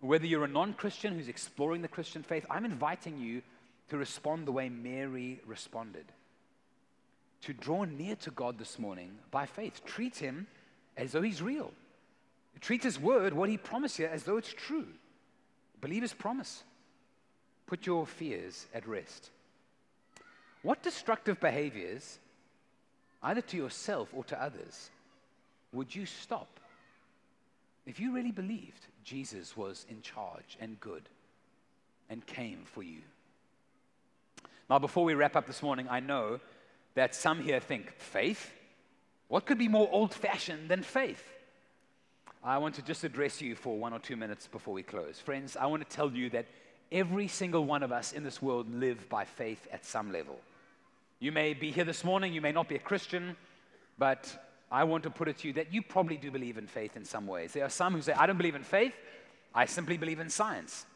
whether 0.00 0.26
you're 0.26 0.44
a 0.44 0.48
non 0.48 0.74
Christian 0.74 1.14
who's 1.14 1.28
exploring 1.28 1.80
the 1.80 1.88
Christian 1.88 2.22
faith, 2.22 2.44
I'm 2.50 2.66
inviting 2.66 3.18
you 3.18 3.40
to 3.88 3.96
respond 3.96 4.46
the 4.46 4.52
way 4.52 4.68
Mary 4.68 5.40
responded. 5.46 6.04
To 7.44 7.54
draw 7.54 7.84
near 7.84 8.16
to 8.16 8.30
God 8.30 8.58
this 8.58 8.78
morning 8.78 9.12
by 9.30 9.46
faith. 9.46 9.80
Treat 9.86 10.18
Him 10.18 10.46
as 10.94 11.12
though 11.12 11.22
he's 11.22 11.40
real. 11.40 11.72
Treat 12.60 12.82
his 12.82 13.00
word, 13.00 13.32
what 13.32 13.48
he 13.48 13.56
promised 13.56 13.98
you, 13.98 14.08
as 14.08 14.24
though 14.24 14.36
it's 14.36 14.52
true. 14.52 14.88
Believe 15.80 16.02
his 16.02 16.12
promise. 16.12 16.64
Put 17.66 17.86
your 17.86 18.04
fears 18.04 18.66
at 18.74 18.86
rest. 18.86 19.30
What 20.60 20.82
destructive 20.82 21.40
behaviors, 21.40 22.18
either 23.22 23.40
to 23.40 23.56
yourself 23.56 24.08
or 24.12 24.24
to 24.24 24.42
others, 24.42 24.90
would 25.72 25.94
you 25.94 26.06
stop 26.06 26.48
if 27.86 27.98
you 28.00 28.14
really 28.14 28.32
believed 28.32 28.86
Jesus 29.04 29.56
was 29.56 29.86
in 29.88 30.02
charge 30.02 30.56
and 30.60 30.78
good 30.80 31.08
and 32.10 32.26
came 32.26 32.60
for 32.64 32.82
you? 32.82 33.00
Now, 34.68 34.78
before 34.78 35.04
we 35.04 35.14
wrap 35.14 35.36
up 35.36 35.46
this 35.46 35.62
morning, 35.62 35.86
I 35.88 36.00
know 36.00 36.40
that 36.94 37.14
some 37.14 37.40
here 37.40 37.60
think 37.60 37.94
faith 37.98 38.52
what 39.28 39.44
could 39.44 39.58
be 39.58 39.68
more 39.68 39.88
old 39.92 40.14
fashioned 40.14 40.70
than 40.70 40.82
faith? 40.82 41.22
I 42.42 42.58
want 42.58 42.74
to 42.76 42.82
just 42.82 43.04
address 43.04 43.42
you 43.42 43.54
for 43.54 43.78
one 43.78 43.92
or 43.92 43.98
two 43.98 44.16
minutes 44.16 44.46
before 44.46 44.72
we 44.72 44.82
close. 44.82 45.20
Friends, 45.20 45.56
I 45.56 45.66
want 45.66 45.88
to 45.88 45.96
tell 45.96 46.10
you 46.10 46.30
that 46.30 46.46
every 46.90 47.28
single 47.28 47.64
one 47.64 47.82
of 47.82 47.92
us 47.92 48.12
in 48.12 48.24
this 48.24 48.40
world 48.40 48.72
live 48.72 49.08
by 49.08 49.24
faith 49.26 49.68
at 49.70 49.84
some 49.84 50.12
level. 50.12 50.38
You 51.20 51.32
may 51.32 51.52
be 51.52 51.72
here 51.72 51.84
this 51.84 52.04
morning, 52.04 52.32
you 52.32 52.40
may 52.40 52.52
not 52.52 52.68
be 52.68 52.76
a 52.76 52.80
Christian, 52.80 53.36
but 53.98 54.32
I 54.70 54.84
want 54.84 55.02
to 55.02 55.10
put 55.10 55.26
it 55.26 55.38
to 55.38 55.48
you 55.48 55.54
that 55.54 55.74
you 55.74 55.82
probably 55.82 56.16
do 56.16 56.30
believe 56.30 56.58
in 56.58 56.68
faith 56.68 56.96
in 56.96 57.04
some 57.04 57.26
ways. 57.26 57.52
There 57.52 57.64
are 57.64 57.70
some 57.70 57.92
who 57.94 58.02
say, 58.02 58.12
I 58.12 58.26
don't 58.26 58.36
believe 58.36 58.54
in 58.54 58.62
faith, 58.62 58.92
I 59.52 59.66
simply 59.66 59.96
believe 59.96 60.20
in 60.20 60.30
science. 60.30 60.86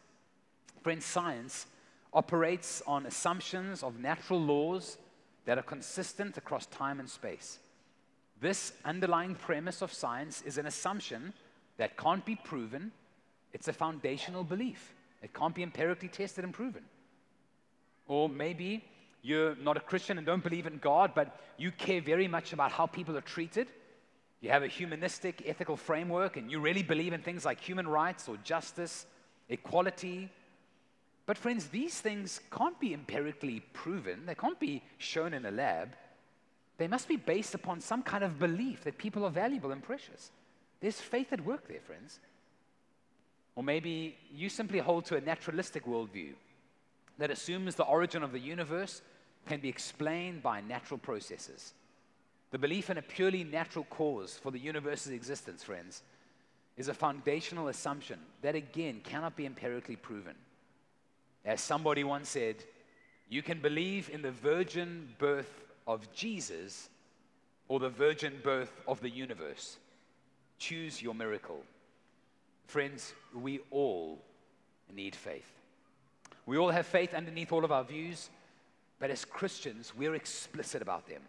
Friends, 0.83 1.05
science 1.05 1.67
operates 2.13 2.83
on 2.87 3.07
assumptions 3.07 3.83
of 3.83 3.99
natural 3.99 4.41
laws 4.41 4.97
that 5.45 5.59
are 5.59 5.63
consistent 5.63 6.37
across 6.37 6.67
time 6.67 7.01
and 7.01 7.11
space. 7.11 7.59
This 8.41 8.75
underlying 8.85 9.35
premise 9.35 9.83
of 9.83 9.93
science 9.93 10.43
is 10.43 10.57
an 10.57 10.67
assumption 10.67 11.33
that 11.79 11.97
can't 11.97 12.25
be 12.25 12.37
proven. 12.37 12.93
It's 13.53 13.67
a 13.67 13.73
foundational 13.73 14.45
belief. 14.45 14.95
It 15.21 15.35
can't 15.35 15.55
be 15.55 15.65
empirically 15.65 16.09
tested 16.09 16.45
and 16.45 16.55
proven. 16.55 16.85
Or 18.07 18.29
maybe 18.29 18.85
you're 19.23 19.55
not 19.57 19.77
a 19.77 19.81
Christian 19.81 20.19
and 20.19 20.27
don't 20.27 20.43
believe 20.43 20.67
in 20.67 20.79
God, 20.79 21.13
but 21.15 21.41
you 21.57 21.71
care 21.71 22.01
very 22.01 22.27
much 22.27 22.53
about 22.53 22.73
how 22.73 22.87
people 22.87 23.17
are 23.17 23.23
treated. 23.23 23.69
You 24.41 24.51
have 24.51 24.65
a 24.65 24.69
humanistic, 24.69 25.45
ethical 25.47 25.77
framework, 25.77 26.37
and 26.37 26.51
you 26.51 26.59
really 26.59 26.83
believe 26.83 27.13
in 27.13 27.23
things 27.23 27.45
like 27.45 27.61
human 27.61 27.87
rights 27.87 28.29
or 28.29 28.37
justice, 28.39 29.07
equality. 29.49 30.29
But, 31.27 31.39
friends, 31.39 31.69
these 31.69 32.01
things 32.01 32.41
can't 32.51 32.79
be 32.81 32.93
empirically 32.93 33.61
proven, 33.73 34.27
they 34.27 34.35
can't 34.35 34.59
be 34.59 34.83
shown 34.99 35.33
in 35.33 35.47
a 35.47 35.53
lab. 35.53 35.95
They 36.79 36.89
must 36.89 37.07
be 37.07 37.17
based 37.17 37.55
upon 37.55 37.81
some 37.81 38.03
kind 38.03 38.25
of 38.25 38.41
belief 38.41 38.83
that 38.85 38.99
people 38.99 39.25
are 39.25 39.31
valuable 39.31 39.71
and 39.71 39.83
precious. 39.83 40.33
There's 40.81 41.01
faith 41.01 41.33
at 41.33 41.45
work 41.45 41.69
there, 41.69 41.81
friends. 41.81 42.19
Or 43.55 43.63
maybe 43.63 44.17
you 44.35 44.49
simply 44.49 44.81
hold 44.81 45.05
to 45.07 45.17
a 45.17 45.21
naturalistic 45.21 45.87
worldview 45.87 46.33
that 47.19 47.31
assumes 47.31 47.77
the 47.77 47.85
origin 47.85 48.25
of 48.25 48.33
the 48.33 48.41
universe 48.41 49.03
can 49.47 49.61
be 49.61 49.69
explained 49.69 50.43
by 50.43 50.61
natural 50.61 50.99
processes. 50.99 51.73
The 52.51 52.59
belief 52.59 52.91
in 52.91 52.99
a 52.99 53.03
purely 53.03 53.45
natural 53.45 53.87
cause 53.87 54.39
for 54.43 54.51
the 54.51 54.59
universe's 54.59 55.13
existence, 55.13 55.63
friends, 55.63 56.03
is 56.77 56.89
a 56.89 56.95
foundational 56.95 57.69
assumption 57.69 58.19
that 58.43 58.55
again 58.55 59.01
cannot 59.03 59.37
be 59.37 59.47
empirically 59.47 59.97
proven. 59.97 60.35
As 61.45 61.61
somebody 61.61 62.05
once 62.05 62.29
said, 62.29 62.57
you 63.29 63.43
can 63.43 63.61
believe 63.61 64.11
in 64.11 64.23
the 64.23 64.31
virgin 64.31 65.09
birth 65.19 65.63
of 65.87 66.13
Jesus 66.13 66.89
or 67.69 67.81
the 67.81 67.89
virgin 67.89 68.39
birth 68.43 68.73
of 68.87 69.01
the 69.01 69.11
universe. 69.11 69.79
Choose 70.59 71.03
your 71.03 71.15
miracle. 71.15 71.63
Friends, 72.67 73.15
we 73.35 73.61
all 73.71 74.19
need 74.95 75.17
faith. 75.17 75.51
We 76.47 76.59
all 76.59 76.71
have 76.71 76.87
faith 76.87 77.15
underneath 77.15 77.53
all 77.53 77.65
of 77.65 77.73
our 77.73 77.85
views, 77.85 78.29
but 79.03 79.11
as 79.11 79.25
Christians, 79.25 79.93
we're 79.97 80.15
explicit 80.15 80.81
about 80.81 81.09
them. 81.09 81.23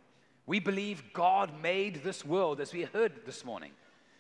We 0.46 0.60
believe 0.60 1.12
God 1.12 1.50
made 1.60 2.04
this 2.04 2.24
world, 2.24 2.62
as 2.62 2.72
we 2.72 2.84
heard 2.84 3.26
this 3.26 3.44
morning. 3.44 3.72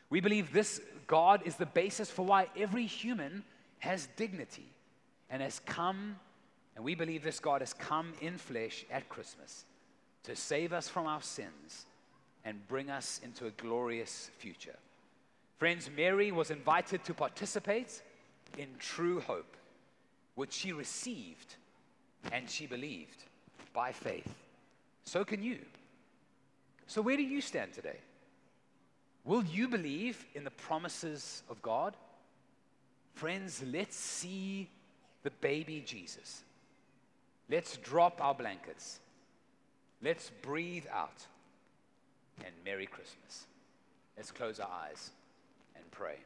We 0.10 0.22
believe 0.22 0.52
this 0.52 0.82
God 1.06 1.44
is 1.46 1.56
the 1.56 1.68
basis 1.68 2.10
for 2.10 2.26
why 2.26 2.48
every 2.58 2.88
human 2.88 3.44
has 3.78 4.08
dignity 4.16 4.66
and 5.30 5.40
has 5.40 5.60
come, 5.68 6.16
and 6.76 6.84
we 6.84 6.96
believe 6.96 7.22
this 7.22 7.40
God 7.40 7.62
has 7.62 7.76
come 7.76 8.14
in 8.22 8.40
flesh 8.40 8.86
at 8.90 9.08
Christmas 9.08 9.66
to 10.24 10.36
save 10.36 10.74
us 10.74 10.90
from 10.90 11.06
our 11.06 11.22
sins 11.22 11.86
and 12.44 12.68
bring 12.68 12.90
us 12.90 13.22
into 13.24 13.46
a 13.46 13.52
glorious 13.52 14.32
future. 14.40 14.80
Friends, 15.60 15.92
Mary 15.96 16.32
was 16.32 16.50
invited 16.50 17.04
to 17.04 17.14
participate 17.14 18.02
in 18.58 18.70
true 18.80 19.20
hope, 19.20 19.56
which 20.34 20.54
she 20.54 20.74
received 20.74 21.58
and 22.32 22.50
she 22.50 22.66
believed 22.66 23.26
by 23.74 23.92
faith. 23.92 24.34
So 25.04 25.26
can 25.26 25.44
you. 25.44 25.60
So, 26.88 27.02
where 27.02 27.18
do 27.18 27.24
you 27.24 27.42
stand 27.42 27.74
today? 27.74 27.98
Will 29.26 29.44
you 29.44 29.68
believe 29.68 30.26
in 30.36 30.44
the 30.44 30.52
promises 30.52 31.44
of 31.50 31.62
God? 31.62 31.96
Friends, 33.16 33.64
let's 33.72 33.96
see 33.96 34.70
the 35.24 35.32
baby 35.42 35.82
Jesus. 35.86 36.44
Let's 37.50 37.78
drop 37.78 38.22
our 38.22 38.34
blankets. 38.34 39.00
Let's 40.02 40.32
breathe 40.42 40.86
out. 40.92 41.26
And 42.44 42.54
Merry 42.66 42.88
Christmas. 42.88 43.46
Let's 44.18 44.32
close 44.32 44.60
our 44.60 44.70
eyes 44.70 45.12
and 45.76 45.90
pray. 45.92 46.18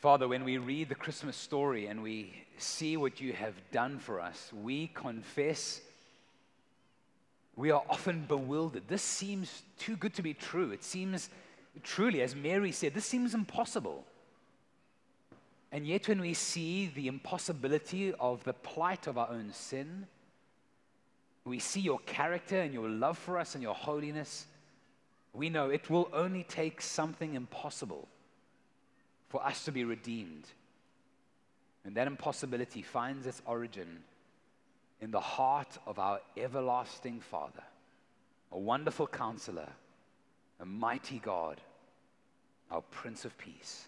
Father, 0.00 0.26
when 0.26 0.44
we 0.44 0.56
read 0.56 0.88
the 0.88 0.94
Christmas 0.94 1.36
story 1.36 1.86
and 1.86 2.02
we 2.02 2.32
see 2.56 2.96
what 2.96 3.20
you 3.20 3.34
have 3.34 3.54
done 3.70 3.98
for 3.98 4.18
us, 4.18 4.50
we 4.62 4.86
confess 4.86 5.82
we 7.54 7.70
are 7.70 7.82
often 7.86 8.24
bewildered. 8.26 8.84
This 8.88 9.02
seems 9.02 9.62
too 9.78 9.96
good 9.96 10.14
to 10.14 10.22
be 10.22 10.32
true. 10.32 10.70
It 10.70 10.82
seems 10.82 11.28
truly, 11.82 12.22
as 12.22 12.34
Mary 12.34 12.72
said, 12.72 12.94
this 12.94 13.04
seems 13.04 13.34
impossible. 13.34 14.06
And 15.70 15.86
yet, 15.86 16.08
when 16.08 16.22
we 16.22 16.32
see 16.32 16.86
the 16.86 17.06
impossibility 17.06 18.14
of 18.14 18.42
the 18.44 18.54
plight 18.54 19.06
of 19.06 19.18
our 19.18 19.28
own 19.28 19.52
sin, 19.52 20.06
we 21.44 21.58
see 21.58 21.80
your 21.80 21.98
character 22.06 22.58
and 22.58 22.72
your 22.72 22.88
love 22.88 23.18
for 23.18 23.36
us 23.36 23.54
and 23.54 23.62
your 23.62 23.74
holiness, 23.74 24.46
we 25.34 25.50
know 25.50 25.68
it 25.68 25.90
will 25.90 26.08
only 26.14 26.44
take 26.44 26.80
something 26.80 27.34
impossible 27.34 28.08
for 29.30 29.44
us 29.46 29.64
to 29.64 29.72
be 29.72 29.84
redeemed. 29.84 30.44
And 31.84 31.94
that 31.94 32.06
impossibility 32.06 32.82
finds 32.82 33.26
its 33.26 33.40
origin 33.46 34.02
in 35.00 35.10
the 35.10 35.20
heart 35.20 35.78
of 35.86 35.98
our 35.98 36.20
everlasting 36.36 37.20
Father, 37.20 37.62
a 38.52 38.58
wonderful 38.58 39.06
counselor, 39.06 39.68
a 40.58 40.66
mighty 40.66 41.18
God, 41.20 41.60
our 42.70 42.82
Prince 42.82 43.24
of 43.24 43.38
Peace. 43.38 43.86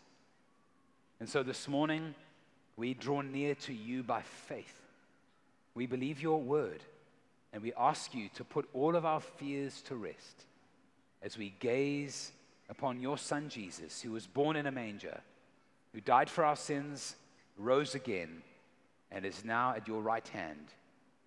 And 1.21 1.29
so 1.29 1.43
this 1.43 1.69
morning, 1.69 2.15
we 2.77 2.95
draw 2.95 3.21
near 3.21 3.55
to 3.57 3.75
you 3.75 4.03
by 4.03 4.23
faith. 4.23 4.81
We 5.75 5.87
believe 5.87 6.23
your 6.23 6.41
word, 6.41 6.83
and 7.53 7.63
we 7.63 7.75
ask 7.75 8.15
you 8.15 8.29
to 8.37 8.45
put 8.45 8.69
all 8.73 8.97
of 8.97 9.05
our 9.05 9.21
fears 9.21 9.83
to 9.83 9.97
rest 9.97 10.45
as 11.23 11.37
we 11.37 11.53
gaze 11.61 12.33
upon 12.71 13.01
your 13.01 13.19
Son 13.19 13.49
Jesus, 13.49 14.01
who 14.01 14.13
was 14.13 14.27
born 14.27 14.57
in 14.57 14.67
a 14.67 14.73
manger, 14.73 15.21
who 15.93 16.01
died 16.01 16.31
for 16.31 16.45
our 16.45 16.57
sins, 16.57 17.17
rose 17.57 17.95
again, 17.95 18.43
and 19.11 19.25
is 19.25 19.45
now 19.45 19.75
at 19.75 19.87
your 19.87 20.01
right 20.01 20.27
hand, 20.29 20.73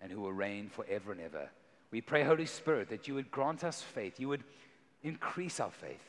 and 0.00 0.10
who 0.10 0.20
will 0.20 0.32
reign 0.32 0.68
forever 0.68 1.12
and 1.12 1.20
ever. 1.20 1.48
We 1.90 2.00
pray, 2.00 2.24
Holy 2.24 2.46
Spirit, 2.46 2.88
that 2.90 3.06
you 3.06 3.14
would 3.14 3.30
grant 3.30 3.64
us 3.64 3.80
faith, 3.80 4.18
you 4.18 4.28
would 4.28 4.44
increase 5.02 5.60
our 5.60 5.70
faith, 5.70 6.02